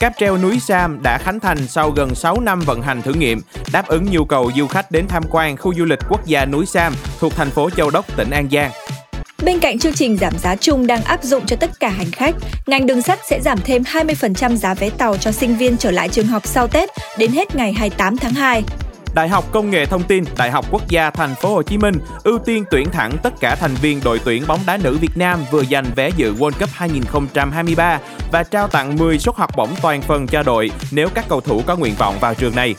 Cáp 0.00 0.12
treo 0.18 0.38
núi 0.38 0.60
Sam 0.60 1.02
đã 1.02 1.18
khánh 1.18 1.40
thành 1.40 1.58
sau 1.68 1.90
gần 1.90 2.14
6 2.14 2.40
năm 2.40 2.60
vận 2.60 2.82
hành 2.82 3.02
thử 3.02 3.14
nghiệm, 3.14 3.40
đáp 3.72 3.86
ứng 3.86 4.04
nhu 4.10 4.24
cầu 4.24 4.50
du 4.56 4.66
khách 4.66 4.90
đến 4.90 5.04
tham 5.08 5.22
quan 5.30 5.56
khu 5.56 5.74
du 5.74 5.84
lịch 5.84 5.98
quốc 6.08 6.26
gia 6.26 6.46
núi 6.46 6.66
Sam 6.66 6.94
thuộc 7.18 7.32
thành 7.36 7.50
phố 7.50 7.70
Châu 7.70 7.90
Đốc, 7.90 8.16
tỉnh 8.16 8.30
An 8.30 8.48
Giang. 8.52 8.70
Bên 9.42 9.58
cạnh 9.60 9.78
chương 9.78 9.92
trình 9.92 10.16
giảm 10.16 10.38
giá 10.38 10.56
chung 10.56 10.86
đang 10.86 11.04
áp 11.04 11.22
dụng 11.22 11.46
cho 11.46 11.56
tất 11.56 11.80
cả 11.80 11.88
hành 11.88 12.10
khách, 12.10 12.34
ngành 12.66 12.86
đường 12.86 13.02
sắt 13.02 13.18
sẽ 13.28 13.40
giảm 13.40 13.58
thêm 13.64 13.82
20% 13.82 14.56
giá 14.56 14.74
vé 14.74 14.90
tàu 14.90 15.16
cho 15.16 15.32
sinh 15.32 15.56
viên 15.56 15.76
trở 15.76 15.90
lại 15.90 16.08
trường 16.08 16.26
học 16.26 16.46
sau 16.46 16.68
Tết 16.68 16.90
đến 17.18 17.32
hết 17.32 17.56
ngày 17.56 17.72
28 17.72 18.16
tháng 18.16 18.32
2. 18.32 18.62
Đại 19.14 19.28
học 19.28 19.44
Công 19.52 19.70
nghệ 19.70 19.86
Thông 19.86 20.02
tin, 20.02 20.24
Đại 20.38 20.50
học 20.50 20.66
Quốc 20.70 20.88
gia 20.88 21.10
Thành 21.10 21.34
phố 21.34 21.54
Hồ 21.54 21.62
Chí 21.62 21.78
Minh 21.78 21.94
ưu 22.24 22.38
tiên 22.38 22.64
tuyển 22.70 22.90
thẳng 22.90 23.16
tất 23.22 23.34
cả 23.40 23.54
thành 23.54 23.74
viên 23.74 24.00
đội 24.04 24.20
tuyển 24.24 24.44
bóng 24.46 24.60
đá 24.66 24.76
nữ 24.76 24.98
Việt 25.00 25.16
Nam 25.16 25.40
vừa 25.50 25.64
giành 25.64 25.84
vé 25.96 26.10
dự 26.16 26.34
World 26.34 26.58
Cup 26.60 26.70
2023 26.72 28.00
và 28.32 28.42
trao 28.42 28.68
tặng 28.68 28.96
10 28.96 29.18
suất 29.18 29.34
học 29.36 29.50
bổng 29.56 29.70
toàn 29.82 30.02
phần 30.02 30.26
cho 30.26 30.42
đội 30.42 30.70
nếu 30.90 31.08
các 31.14 31.24
cầu 31.28 31.40
thủ 31.40 31.62
có 31.66 31.76
nguyện 31.76 31.94
vọng 31.98 32.16
vào 32.20 32.34
trường 32.34 32.54
này. 32.54 32.74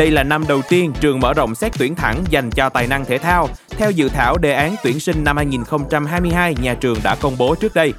Đây 0.00 0.10
là 0.10 0.22
năm 0.22 0.44
đầu 0.48 0.62
tiên 0.68 0.92
trường 1.00 1.20
mở 1.20 1.34
rộng 1.34 1.54
xét 1.54 1.72
tuyển 1.78 1.94
thẳng 1.94 2.24
dành 2.30 2.50
cho 2.50 2.68
tài 2.68 2.86
năng 2.86 3.04
thể 3.04 3.18
thao. 3.18 3.48
Theo 3.68 3.90
dự 3.90 4.08
thảo 4.08 4.38
đề 4.38 4.52
án 4.52 4.74
tuyển 4.82 5.00
sinh 5.00 5.24
năm 5.24 5.36
2022 5.36 6.54
nhà 6.62 6.74
trường 6.74 6.98
đã 7.04 7.16
công 7.20 7.38
bố 7.38 7.54
trước 7.54 7.74
đây. 7.74 7.92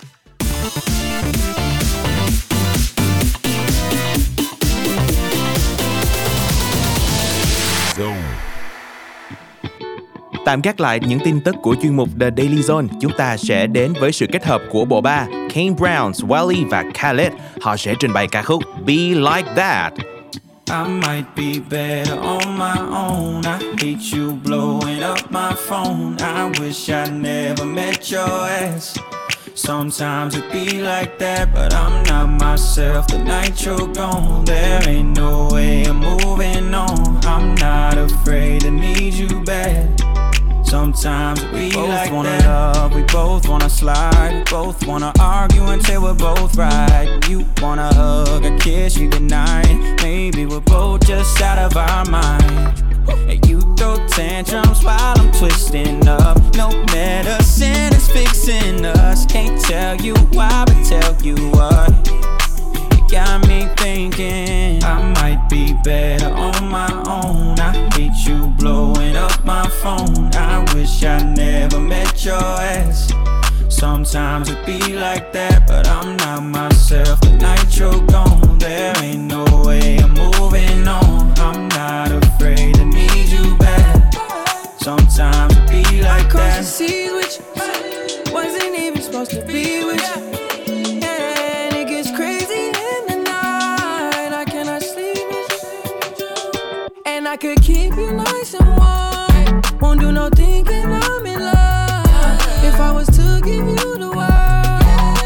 Tạm 10.45 10.61
gác 10.61 10.79
lại 10.79 10.99
những 11.07 11.19
tin 11.25 11.41
tức 11.41 11.55
của 11.61 11.75
chuyên 11.81 11.95
mục 11.95 12.09
The 12.19 12.29
Daily 12.37 12.61
Zone, 12.61 12.87
chúng 13.01 13.11
ta 13.17 13.37
sẽ 13.37 13.67
đến 13.67 13.93
với 13.99 14.11
sự 14.11 14.27
kết 14.31 14.45
hợp 14.45 14.61
của 14.71 14.85
bộ 14.85 15.01
ba 15.01 15.25
Kane 15.53 15.69
Brown, 15.69 16.11
Wally 16.11 16.69
và 16.69 16.83
Khaled. 16.93 17.31
Họ 17.61 17.77
sẽ 17.77 17.93
trình 17.99 18.13
bày 18.13 18.27
ca 18.27 18.41
khúc 18.41 18.63
Be 18.85 18.95
Like 18.95 19.53
That. 19.55 19.93
I 20.71 20.87
might 20.87 21.35
be 21.35 21.59
better 21.59 22.17
on 22.17 22.57
my 22.57 22.79
own. 22.79 23.45
I 23.45 23.57
hate 23.77 24.13
you 24.13 24.31
blowing 24.31 25.03
up 25.03 25.29
my 25.29 25.53
phone. 25.53 26.17
I 26.21 26.45
wish 26.61 26.89
I 26.89 27.09
never 27.09 27.65
met 27.65 28.09
your 28.09 28.21
ass. 28.29 28.97
Sometimes 29.53 30.33
it 30.35 30.49
be 30.49 30.81
like 30.81 31.19
that, 31.19 31.53
but 31.53 31.73
I'm 31.73 32.03
not 32.03 32.29
myself. 32.39 33.07
The 33.07 33.21
night 33.21 33.65
you're 33.65 33.91
gone, 33.93 34.45
there 34.45 34.81
ain't 34.87 35.17
no 35.17 35.49
way 35.51 35.83
I'm 35.83 35.97
moving 35.97 36.73
on. 36.73 37.17
I'm 37.25 37.53
not 37.55 37.97
afraid 37.97 38.61
to 38.61 38.71
need 38.71 39.13
you 39.13 39.43
back. 39.43 39.89
Sometimes 40.71 41.43
we 41.47 41.69
both 41.69 41.89
like 41.89 42.13
wanna 42.13 42.29
that. 42.29 42.45
love, 42.47 42.95
we 42.95 43.01
both 43.01 43.45
wanna 43.49 43.69
slide, 43.69 44.33
we 44.33 44.43
both 44.49 44.87
wanna 44.87 45.11
argue 45.19 45.65
until 45.67 46.03
we're 46.03 46.13
both 46.13 46.55
right. 46.55 47.19
You 47.27 47.45
wanna 47.61 47.93
hug, 47.93 48.45
a 48.45 48.57
kiss 48.57 48.95
you 48.95 49.09
goodnight. 49.09 49.99
Maybe 50.01 50.45
we're 50.45 50.61
both 50.61 51.05
just 51.05 51.41
out 51.41 51.57
of 51.57 51.75
our 51.75 52.05
mind. 52.05 52.81
And 53.09 53.45
you 53.49 53.59
throw 53.75 53.97
tantrums 54.07 54.81
while 54.81 55.19
I'm 55.19 55.33
twisting 55.33 56.07
up. 56.07 56.37
No 56.55 56.69
medicine 56.85 57.93
is 57.93 58.09
fixing 58.09 58.85
us. 58.85 59.25
Can't 59.25 59.59
tell 59.59 59.97
you 59.97 60.15
why, 60.31 60.63
but 60.65 60.85
tell 60.85 61.21
you 61.21 61.35
what. 61.49 62.20
Got 63.11 63.45
me 63.49 63.67
thinking 63.75 64.81
I 64.85 65.11
might 65.15 65.49
be 65.49 65.73
better 65.83 66.29
on 66.33 66.69
my 66.69 66.89
own. 67.09 67.59
I 67.59 67.73
hate 67.93 68.25
you 68.25 68.47
blowing 68.57 69.17
up 69.17 69.43
my 69.43 69.67
phone. 69.67 70.33
I 70.33 70.63
wish 70.73 71.03
I 71.03 71.21
never 71.21 71.77
met 71.77 72.23
your 72.23 72.35
ass. 72.35 73.11
Sometimes 73.67 74.49
it 74.49 74.65
be 74.65 74.93
like 74.93 75.33
that, 75.33 75.67
but 75.67 75.89
I'm 75.89 76.15
not 76.15 76.41
myself. 76.43 77.19
The 77.19 77.31
night 77.31 77.77
you're 77.77 77.99
gone, 78.07 78.57
there 78.59 78.93
ain't 79.03 79.23
no 79.23 79.43
way 79.65 79.97
I'm 79.97 80.13
moving 80.13 80.87
on. 80.87 81.37
I'm 81.37 81.67
not 81.67 82.13
afraid 82.13 82.75
to 82.75 82.85
need 82.85 83.27
you 83.27 83.57
back. 83.57 84.13
Sometimes 84.79 85.53
it 85.57 85.67
be 85.69 86.01
like 86.01 86.31
that. 86.31 86.63
with 86.63 87.41
you. 87.57 88.33
Wasn't 88.33 88.73
even 88.73 89.01
supposed 89.01 89.31
to 89.31 89.45
be 89.45 89.83
with 89.83 90.01
you. 90.15 90.40
I 97.31 97.37
could 97.37 97.61
keep 97.61 97.95
you 97.95 98.11
nice 98.11 98.53
and 98.55 98.67
warm. 98.75 99.61
Won't 99.79 100.01
do 100.01 100.11
no 100.11 100.29
thinking 100.29 100.91
I'm 100.91 101.25
in 101.25 101.39
love. 101.39 102.41
If 102.61 102.77
I 102.77 102.91
was 102.91 103.07
to 103.07 103.39
give 103.41 103.65
you 103.65 103.97
the 103.97 104.11
world, 104.13 104.81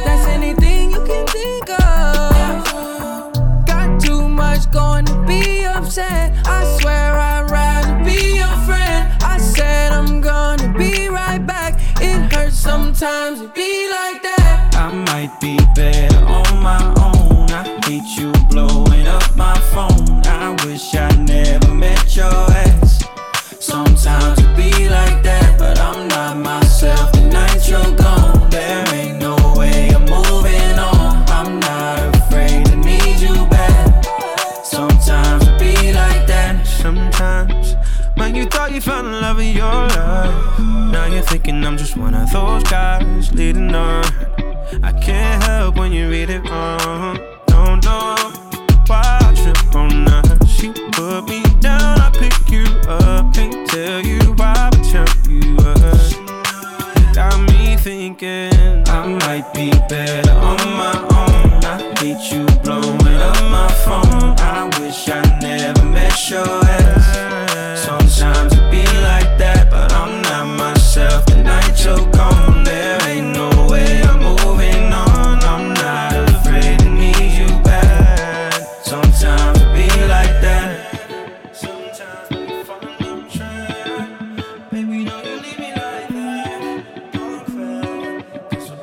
that's 0.06 0.28
anything 0.28 0.91
you 0.91 1.03
can 1.03 1.26
think 1.26 1.68
of. 1.72 3.34
Got 3.66 3.99
too 3.99 4.30
much 4.30 4.70
going 4.72 5.06
to 5.06 5.16
be 5.26 5.66
upset. 5.66 6.32
I 6.45 6.78
swear 6.80 7.16
I'd 7.16 7.49
rather 7.49 8.03
be 8.03 8.36
your 8.36 8.56
friend. 8.68 9.12
I 9.24 9.39
said 9.39 9.91
I'm 9.91 10.22
gonna 10.22 10.72
be 10.78 11.08
right 11.08 11.43
back. 11.43 11.82
It 11.99 12.32
hurts 12.32 12.56
sometimes 12.56 13.39
to 13.41 13.47
be 13.47 13.89
like 13.89 14.22
that. 14.22 14.76
I 14.76 14.93
might 15.10 15.41
be 15.41 15.58
better 15.74 16.24
on 16.28 16.62
my 16.62 16.84
own. 17.01 17.49
I 17.49 17.64
hate 17.88 18.16
you 18.16 18.32
blowing 18.51 19.08
up 19.08 19.36
my 19.36 19.60
phone. 19.74 19.95
You 38.76 38.82
you 38.82 38.82
found 38.82 39.08
the 39.08 39.22
love 39.22 39.38
of 39.38 39.46
your 39.46 39.64
life, 39.64 40.60
now 40.92 41.06
you're 41.06 41.22
thinking 41.22 41.64
I'm 41.64 41.78
just 41.78 41.96
one 41.96 42.14
of 42.14 42.30
those 42.30 42.62
guys 42.64 43.34
leading 43.34 43.74
on. 43.74 44.04
I 44.84 44.92
can't 44.92 45.42
help 45.44 45.78
when 45.78 45.94
you 45.94 46.10
read 46.10 46.30
it 46.30 46.42
wrong. 46.50 47.18
Don't 47.48 47.82
know 47.86 48.16
why 48.88 49.20
I 49.22 49.34
trip 49.34 49.76
on 49.76 50.08
us. 50.10 50.50
She 50.50 50.74
put 50.92 51.24
me 51.30 51.42
down, 51.62 52.02
I 52.02 52.12
pick 52.20 52.36
you 52.52 52.66
up. 52.90 53.34
Can't 53.34 53.66
tell 53.70 54.02
you 54.02 54.20
why, 54.34 54.70
but 54.70 54.84
tell 54.84 55.08
you 55.32 55.56
what. 55.56 57.16
Got 57.16 57.40
me 57.50 57.78
thinking 57.78 58.84
I 58.90 59.08
might 59.08 59.54
be 59.54 59.70
better 59.88 60.32
on 60.32 60.58
my 60.76 60.98
own. 61.16 61.64
I 61.64 61.96
hate 62.00 62.30
you 62.30 62.46
blowing 62.62 63.08
up 63.08 63.42
my 63.50 63.72
phone. 63.86 64.36
I 64.40 64.70
wish 64.82 65.08
I 65.08 65.22
never 65.40 65.86
met 65.86 66.30
your 66.30 66.64
There 71.86 73.00
ain't 73.08 73.30
no 73.38 73.50
way 73.70 74.02
I'm 74.02 74.18
moving 74.20 74.92
on. 74.92 75.38
I'm 75.54 75.66
not 75.76 76.14
afraid 76.36 76.80
to 76.80 76.90
need 76.90 77.32
you 77.40 77.50
back. 77.62 78.54
Sometimes 78.92 79.60
it 79.62 79.70
be 79.76 79.88
like 80.16 80.34
that. 80.46 80.68
Sometimes 81.54 82.28
track. 83.36 84.08
Baby, 84.72 84.98
don't 85.06 85.26
you 85.26 85.36
leave 85.44 85.60
me 85.60 85.70
like 85.84 86.10
that. 86.18 86.60
Don't 87.14 87.42
cry, 87.52 88.24
'cause 88.50 88.70
our 88.72 88.80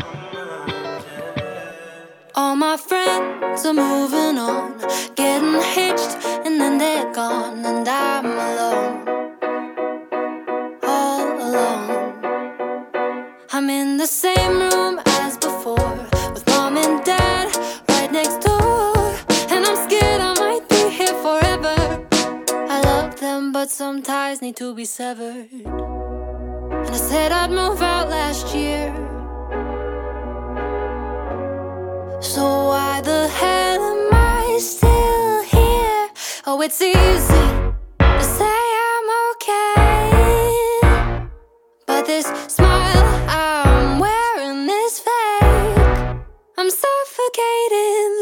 minds. 0.00 1.04
All 2.34 2.56
my 2.56 2.76
friends 2.88 3.60
are 3.68 3.76
moving 3.84 4.23
ties 24.34 24.42
need 24.42 24.56
to 24.56 24.74
be 24.74 24.84
severed. 24.84 25.48
And 25.52 26.90
I 26.90 26.96
said 26.96 27.30
I'd 27.32 27.50
move 27.50 27.80
out 27.82 28.08
last 28.08 28.54
year. 28.54 28.92
So 32.20 32.42
why 32.42 33.00
the 33.02 33.28
hell 33.28 33.80
am 33.92 34.08
I 34.12 34.58
still 34.60 35.42
here? 35.42 36.08
Oh, 36.46 36.60
it's 36.62 36.80
easy 36.80 37.48
to 37.98 38.24
say 38.36 38.56
I'm 38.90 39.08
okay, 39.30 40.08
but 41.86 42.06
this 42.06 42.26
smile 42.48 43.06
I'm 43.28 43.98
wearing 44.00 44.68
is 44.68 44.98
fake. 44.98 46.16
I'm 46.58 46.70
suffocating, 46.70 48.12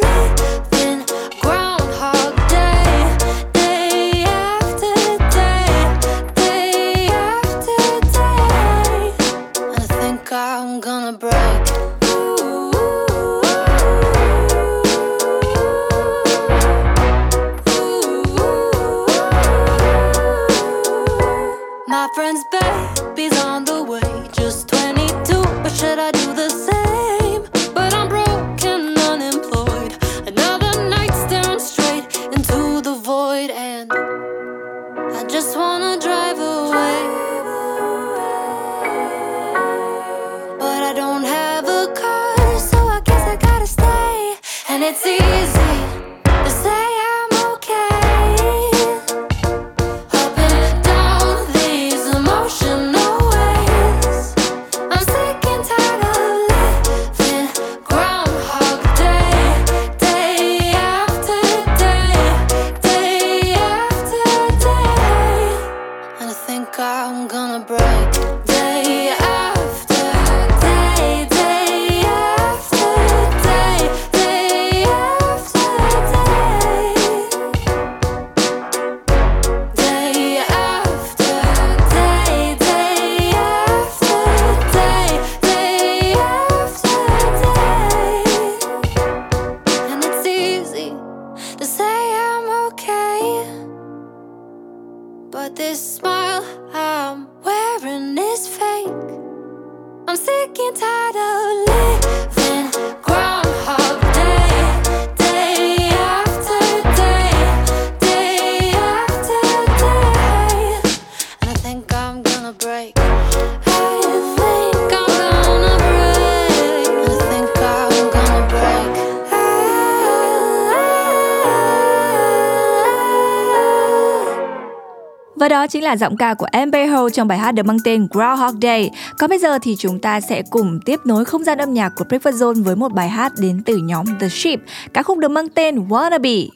Và 125.42 125.48
đó 125.48 125.66
chính 125.66 125.84
là 125.84 125.96
giọng 125.96 126.16
ca 126.16 126.34
của 126.34 126.46
Amber 126.52 126.90
Hall 126.90 127.08
trong 127.12 127.28
bài 127.28 127.38
hát 127.38 127.52
được 127.52 127.66
mang 127.66 127.76
tên 127.84 128.08
Groundhog 128.10 128.60
Day. 128.62 128.90
Còn 129.18 129.30
bây 129.30 129.38
giờ 129.38 129.58
thì 129.62 129.76
chúng 129.76 129.98
ta 130.00 130.20
sẽ 130.20 130.42
cùng 130.50 130.80
tiếp 130.84 131.00
nối 131.04 131.24
không 131.24 131.44
gian 131.44 131.58
âm 131.58 131.74
nhạc 131.74 131.92
của 131.96 132.04
Breakfast 132.08 132.32
Zone 132.32 132.62
với 132.62 132.76
một 132.76 132.92
bài 132.92 133.08
hát 133.08 133.32
đến 133.38 133.62
từ 133.66 133.76
nhóm 133.76 134.06
The 134.20 134.28
Sheep. 134.28 134.60
Ca 134.92 135.02
khúc 135.02 135.18
được 135.18 135.30
mang 135.30 135.48
tên 135.48 135.88
Wannabe. 135.88 136.48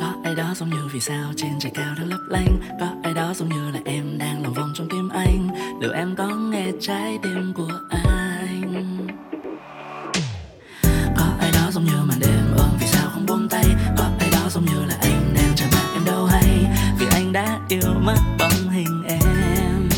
Có 0.00 0.06
ai 0.24 0.34
đó 0.34 0.54
giống 0.56 0.70
như 0.70 0.76
vì 0.92 1.00
sao 1.00 1.32
trên 1.36 1.50
trời 1.60 1.72
cao 1.74 1.94
đang 1.98 2.08
lấp 2.08 2.20
lánh 2.28 2.60
Có 2.80 2.86
ai 3.02 3.14
đó 3.14 3.32
giống 3.36 3.48
như 3.48 3.70
là 3.72 3.80
em 3.84 4.18
đang 4.18 4.42
lòng 4.42 4.54
vòng 4.54 4.72
trong 4.74 4.88
tim 4.88 5.08
anh 5.08 5.48
Liệu 5.80 5.92
em 5.92 6.14
có 6.18 6.26
nghe 6.26 6.66
trái 6.80 7.18
tim 7.22 7.52
của 7.56 7.72
anh 7.90 9.06
Có 11.16 11.24
ai 11.40 11.50
đó 11.52 11.70
giống 11.72 11.84
như 11.84 11.96
màn 12.04 12.18
đêm 12.20 12.54
ôm 12.58 12.68
vì 12.80 12.86
sao 12.86 13.10
không 13.14 13.26
buông 13.26 13.48
tay 13.48 13.64
Có 13.98 14.04
ai 14.20 14.30
đó 14.32 14.48
giống 14.50 14.64
như 14.64 14.84
là 14.88 15.03
đã 17.34 17.60
yêu 17.68 17.94
mất 18.00 18.18
bóng 18.38 18.70
hình 18.70 19.02
em. 19.08 19.88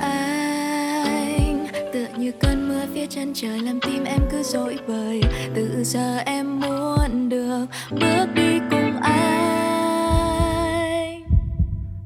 Anh 0.00 1.66
tựa 1.92 2.06
như 2.16 2.32
cơn 2.40 2.68
mưa 2.68 2.84
phía 2.94 3.06
chân 3.06 3.32
trời 3.34 3.60
làm 3.60 3.80
tim 3.80 4.04
em 4.04 4.20
cứ 4.30 4.42
dối 4.42 4.78
bời. 4.88 5.22
Từ 5.54 5.84
giờ 5.84 6.18
em 6.26 6.60
muốn 6.60 7.28
được 7.28 7.66
bước 7.90 8.26
đi 8.34 8.58
cùng 8.70 9.00
anh. 9.02 9.22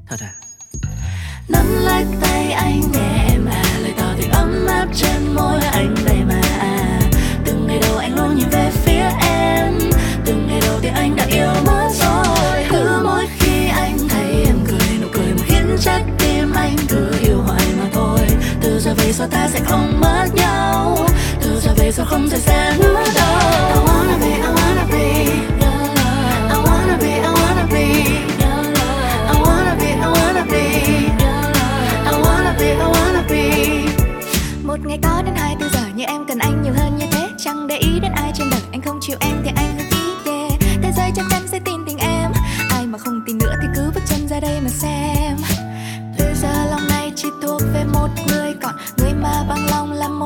Thật 0.07 0.19
à? 0.19 0.33
Nắm 1.47 1.65
lấy 1.85 2.05
tay 2.21 2.51
anh 2.51 2.81
nhẹ 2.91 3.25
em 3.29 3.45
à 3.45 3.63
lời 3.81 3.93
tỏ 3.97 4.13
tình 4.17 4.31
ấm 4.31 4.65
áp 4.67 4.87
trên 4.93 5.33
môi 5.35 5.59
anh 5.61 5.95
đây 6.05 6.17
mà. 6.27 6.41
À 6.59 6.99
Từng 7.45 7.67
ngày 7.67 7.79
đầu 7.81 7.97
anh 7.97 8.15
luôn 8.15 8.35
nhìn 8.35 8.49
về 8.49 8.71
phía 8.71 8.82
trái 15.83 16.03
tim 16.19 16.51
anh 16.55 16.75
cứ 16.89 17.11
yêu 17.21 17.41
hoài 17.41 17.65
mà 17.79 17.85
thôi 17.93 18.19
Từ 18.61 18.79
giờ 18.79 18.93
về 18.97 19.13
sau 19.13 19.27
ta 19.27 19.49
sẽ 19.53 19.59
không 19.65 19.99
mất 20.01 20.25
nhau 20.35 20.97
Từ 21.41 21.59
giờ 21.59 21.73
về 21.77 21.91
sau 21.91 22.05
không 22.05 22.27
rời 22.29 22.39
xa 22.39 22.77
nữa 22.79 23.03
đâu 23.15 23.39
I 23.73 23.79
wanna 23.85 24.19
be, 24.19 24.27
I 24.27 24.41
wanna 24.41 24.85
be 24.91 25.25
your 25.61 25.91
love. 25.99 26.49
I 26.49 26.57
wanna 26.65 26.97
be, 26.99 27.09
I 27.09 27.27
wanna 27.27 27.67
be 27.71 27.83
your 28.39 28.65
love. 28.65 29.27
I 29.27 29.35
wanna 29.43 29.75
be, 29.79 29.87
I 29.87 30.07
wanna 30.13 30.45
be 30.51 30.63
your 31.19 31.43
love. 31.55 32.05
I 32.05 32.13
wanna 32.21 32.53
be, 32.59 32.67
I 32.67 32.87
wanna 32.93 33.23
be 33.29 33.43
một 34.63 34.79
ngày 34.85 34.99
có 35.03 35.21
đến 35.25 35.35
24 35.35 35.69
giờ 35.73 35.79
như 35.95 36.03
em 36.07 36.25
cần 36.27 36.37
anh 36.39 36.61
nhiều 36.63 36.73
hơn 36.77 36.97
như 36.97 37.05
thế 37.11 37.29
chẳng 37.37 37.67
để 37.67 37.77
ý 37.77 37.99
đến 37.99 38.11
ai 38.15 38.31
trên 38.35 38.47
đời 38.51 38.61
anh 38.71 38.81
không 38.81 38.99
chịu 39.01 39.17
em 39.19 39.42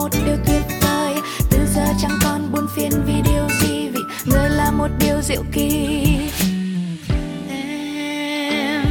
một 0.08 0.20
điều 0.26 0.38
tuyệt 0.47 0.64
vời. 0.82 1.14
Từ 1.49 1.58
giờ 1.76 1.86
chẳng 2.01 2.18
còn 2.24 2.51
buồn 2.51 2.68
phiền 2.76 2.91
vì 3.05 3.14
điều 3.14 3.47
gì, 3.62 3.88
vì 3.88 3.99
người 4.26 4.49
là 4.49 4.72
một 4.72 4.88
điều 4.99 5.22
diệu 5.22 5.43
kỳ. 5.51 5.70
Em 7.49 8.84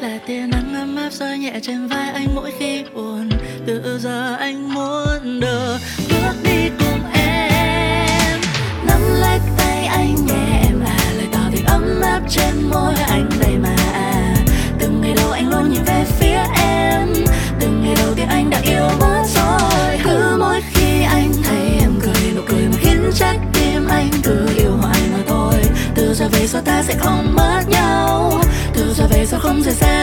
là 0.00 0.18
tia 0.26 0.46
nắng 0.46 0.74
ấm 0.74 0.96
áp 0.96 1.12
rơi 1.12 1.38
nhẹ 1.38 1.60
trên 1.62 1.86
vai 1.86 2.10
anh 2.10 2.34
mỗi 2.34 2.52
khi 2.58 2.84
buồn. 2.94 3.28
Từ 3.66 3.98
giờ 3.98 4.36
anh 4.40 4.74
muốn 4.74 4.99
trái 23.14 23.38
tim 23.52 23.86
anh 23.88 24.10
cứ 24.22 24.46
yêu 24.56 24.72
hoài 24.80 25.00
mà 25.12 25.18
thôi. 25.26 25.54
Từ 25.94 26.14
giờ 26.14 26.28
về 26.32 26.46
sau 26.46 26.62
ta 26.62 26.82
sẽ 26.82 26.94
không 26.98 27.34
mất 27.36 27.60
nhau. 27.68 28.32
Từ 28.74 28.94
giờ 28.94 29.06
về 29.10 29.26
sau 29.26 29.40
không 29.40 29.62
rời 29.62 29.74
xa. 29.74 29.99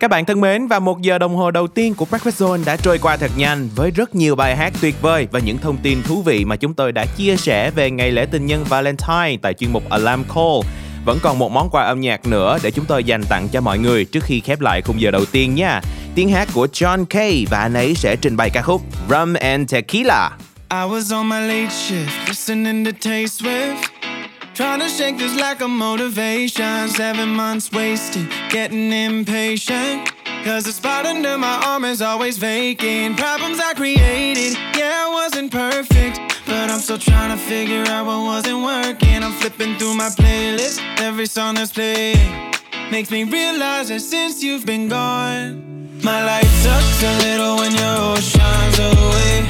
Các 0.00 0.10
bạn 0.10 0.24
thân 0.24 0.40
mến 0.40 0.66
và 0.66 0.78
một 0.78 1.02
giờ 1.02 1.18
đồng 1.18 1.36
hồ 1.36 1.50
đầu 1.50 1.66
tiên 1.66 1.94
của 1.94 2.06
Breakfast 2.10 2.46
Zone 2.46 2.64
đã 2.64 2.76
trôi 2.76 2.98
qua 2.98 3.16
thật 3.16 3.30
nhanh 3.36 3.68
với 3.76 3.90
rất 3.90 4.14
nhiều 4.14 4.36
bài 4.36 4.56
hát 4.56 4.72
tuyệt 4.80 5.02
vời 5.02 5.28
và 5.32 5.40
những 5.40 5.58
thông 5.58 5.76
tin 5.76 6.02
thú 6.02 6.22
vị 6.22 6.44
mà 6.44 6.56
chúng 6.56 6.74
tôi 6.74 6.92
đã 6.92 7.06
chia 7.16 7.36
sẻ 7.36 7.70
về 7.70 7.90
ngày 7.90 8.10
lễ 8.10 8.26
tình 8.26 8.46
nhân 8.46 8.64
Valentine 8.64 9.36
tại 9.42 9.54
chuyên 9.54 9.72
mục 9.72 9.90
Alarm 9.90 10.22
Call. 10.34 10.60
Vẫn 11.04 11.18
còn 11.22 11.38
một 11.38 11.52
món 11.52 11.70
quà 11.70 11.84
âm 11.84 12.00
nhạc 12.00 12.26
nữa 12.26 12.58
để 12.62 12.70
chúng 12.70 12.84
tôi 12.84 13.04
dành 13.04 13.22
tặng 13.28 13.48
cho 13.48 13.60
mọi 13.60 13.78
người 13.78 14.04
trước 14.04 14.24
khi 14.24 14.40
khép 14.40 14.60
lại 14.60 14.82
khung 14.82 15.00
giờ 15.00 15.10
đầu 15.10 15.24
tiên 15.24 15.54
nha. 15.54 15.80
Tiếng 16.14 16.28
hát 16.28 16.48
của 16.54 16.66
John 16.72 17.04
Kay 17.04 17.46
và 17.50 17.58
anh 17.58 17.74
ấy 17.74 17.94
sẽ 17.94 18.16
trình 18.16 18.36
bày 18.36 18.50
ca 18.50 18.62
khúc 18.62 18.82
Rum 19.10 19.34
and 19.34 19.72
Tequila. 19.72 20.30
I 20.70 20.76
was 20.76 21.16
on 21.16 21.28
my 21.28 21.40
late 21.40 21.74
shift, 21.74 22.28
listening 22.28 22.84
to 22.84 22.90
Tay 23.04 23.24
Swift. 23.24 23.95
Trying 24.56 24.80
to 24.80 24.88
shake 24.88 25.18
this 25.18 25.38
lack 25.38 25.60
of 25.60 25.68
motivation. 25.68 26.88
Seven 26.88 27.28
months 27.28 27.70
wasted, 27.70 28.26
getting 28.48 28.90
impatient. 28.90 30.10
Cause 30.44 30.64
the 30.64 30.72
spot 30.72 31.04
under 31.04 31.36
my 31.36 31.62
arm 31.66 31.84
is 31.84 32.00
always 32.00 32.38
vacant. 32.38 33.18
Problems 33.18 33.60
I 33.60 33.74
created, 33.74 34.54
yeah, 34.74 35.04
I 35.06 35.10
wasn't 35.12 35.52
perfect. 35.52 36.18
But 36.46 36.70
I'm 36.70 36.80
still 36.80 36.96
trying 36.96 37.36
to 37.36 37.44
figure 37.44 37.84
out 37.86 38.06
what 38.06 38.24
wasn't 38.24 38.62
working. 38.64 39.22
I'm 39.22 39.32
flipping 39.32 39.76
through 39.76 39.94
my 39.94 40.08
playlist, 40.08 40.80
every 41.00 41.26
song 41.26 41.56
that's 41.56 41.72
playing 41.72 42.54
makes 42.90 43.10
me 43.10 43.24
realize 43.24 43.88
that 43.88 44.00
since 44.00 44.42
you've 44.42 44.64
been 44.64 44.88
gone, 44.88 46.00
my 46.02 46.24
life 46.24 46.48
sucks 46.64 47.02
a 47.02 47.18
little 47.18 47.56
when 47.56 47.72
your 47.72 48.16
shines 48.16 48.78
away. 48.78 49.46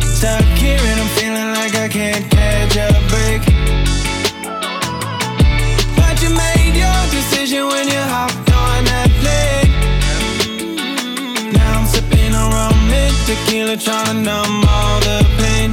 Stuck 0.00 0.44
here 0.62 0.78
and 0.78 1.00
feeling 1.28 1.52
like 1.60 1.74
I 1.74 1.88
can't 1.88 2.24
catch 2.30 2.76
a 2.76 2.88
break. 3.12 3.42
But 5.96 6.16
you 6.22 6.30
made 6.44 6.74
your 6.84 7.00
decision 7.16 7.62
when 7.72 7.86
you 7.94 8.02
hopped 8.14 8.50
on 8.64 8.78
that 8.90 9.10
plane. 9.20 9.70
Now 11.52 11.78
I'm 11.78 11.86
sipping 11.86 12.34
on 12.34 12.50
rum 12.56 12.92
and 13.02 13.16
tequila, 13.26 13.76
trying 13.76 14.06
to 14.06 14.14
numb 14.28 14.64
all 14.76 15.00
the 15.08 15.18
pain. 15.40 15.70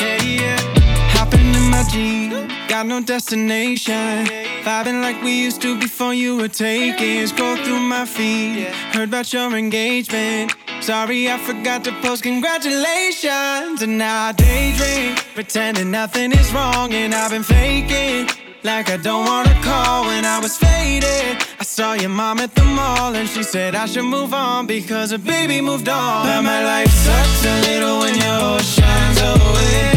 Yeah, 0.00 0.22
yeah, 0.40 1.70
my 1.70 1.82
Jeep, 1.92 2.32
got 2.68 2.86
no 2.86 3.00
destination. 3.02 4.26
Vibing 4.64 5.00
like 5.02 5.22
we 5.22 5.32
used 5.46 5.60
to 5.62 5.78
before 5.78 6.14
you 6.14 6.36
were 6.36 6.48
taken. 6.48 7.26
Scroll 7.28 7.56
through 7.56 7.80
my 7.80 8.04
feed, 8.04 8.66
heard 8.94 9.08
about 9.10 9.32
your 9.32 9.56
engagement. 9.56 10.52
Sorry, 10.80 11.30
I 11.30 11.38
forgot 11.38 11.84
to 11.84 11.92
post 12.02 12.22
congratulations. 12.22 13.82
And 13.82 13.98
now 13.98 14.26
I 14.26 14.32
daydream, 14.32 15.16
pretending 15.34 15.90
nothing 15.90 16.32
is 16.32 16.52
wrong, 16.52 16.92
and 16.92 17.14
I've 17.14 17.30
been 17.30 17.42
faking. 17.42 18.28
Like 18.64 18.88
I 18.88 18.96
don't 18.96 19.26
wanna 19.26 19.54
call 19.62 20.06
when 20.06 20.24
I 20.24 20.38
was 20.38 20.56
faded. 20.56 21.36
I 21.60 21.64
saw 21.64 21.92
your 21.92 22.08
mom 22.08 22.38
at 22.38 22.54
the 22.54 22.64
mall 22.64 23.14
and 23.14 23.28
she 23.28 23.42
said 23.42 23.74
I 23.74 23.84
should 23.84 24.06
move 24.06 24.32
on 24.32 24.66
because 24.66 25.10
her 25.10 25.18
baby 25.18 25.60
moved 25.60 25.86
on. 25.86 26.24
But 26.26 26.40
my 26.40 26.64
life 26.64 26.90
sucks 26.90 27.44
a 27.44 27.60
little 27.68 27.98
when 28.00 28.14
your 28.14 28.58
shines 28.60 29.20
away. 29.20 29.92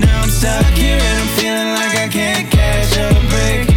Now 0.00 0.22
I'm 0.22 0.30
stuck 0.30 0.64
here 0.72 0.98
and 0.98 1.18
I'm 1.22 1.28
feeling 1.36 1.70
like 1.78 1.94
I 1.94 2.08
can't 2.08 2.50
catch 2.50 2.96
a 2.96 3.10
break. 3.28 3.73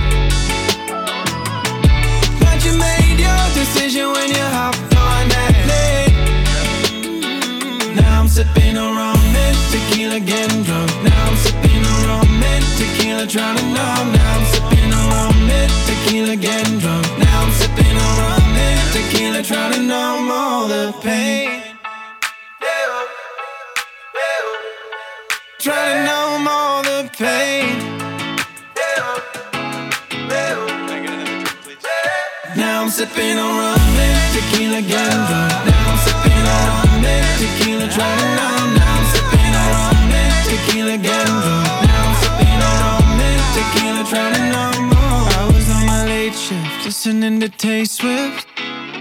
Listening 47.07 47.39
to 47.39 47.47
Tay 47.47 47.85
Swift, 47.85 48.45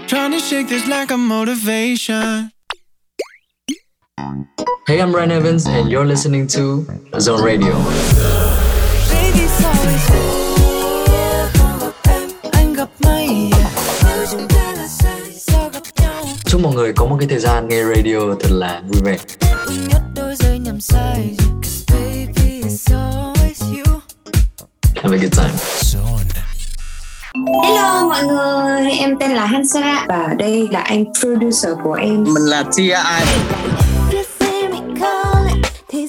trying 0.07 0.31
to 0.31 0.39
shake 0.39 0.69
this 0.69 0.87
lack 0.87 1.11
of 1.11 1.19
motivation. 1.19 2.51
Hey, 4.87 5.01
I'm 5.01 5.13
Ryan 5.13 5.31
Evans, 5.31 5.65
and 5.67 5.91
you're 5.91 6.05
listening 6.05 6.47
to 6.47 6.85
Zone 7.19 7.43
Radio. 7.43 7.75
Chúc 16.45 16.61
mọi 16.61 16.75
người 16.75 16.93
có 16.93 17.05
một 17.05 17.17
cái 17.19 17.27
thời 17.29 17.39
gian 17.39 17.67
nghe 17.67 17.83
radio 17.83 18.35
thật 18.39 18.51
là 18.51 18.81
vui 18.87 19.01
vẻ. 19.03 19.17
Have 25.03 25.13
a 25.13 25.17
good 25.17 25.31
time. 25.31 26.06
Hello 27.45 28.07
mọi 28.09 28.23
người, 28.23 28.91
em 28.91 29.17
tên 29.19 29.31
là 29.31 29.45
Hansa 29.45 30.05
và 30.07 30.33
đây 30.37 30.67
là 30.71 30.79
anh 30.79 31.05
producer 31.19 31.71
của 31.83 31.93
em. 31.93 32.23
Mình 32.23 32.43
là 32.45 32.63
Tia 32.75 32.91
Ai. 32.91 33.25
thì 35.89 36.07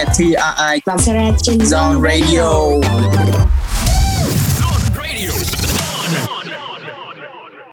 at 0.00 0.14
TRI 0.14 0.80
Zone 1.66 2.00
Radio. 2.00 3.29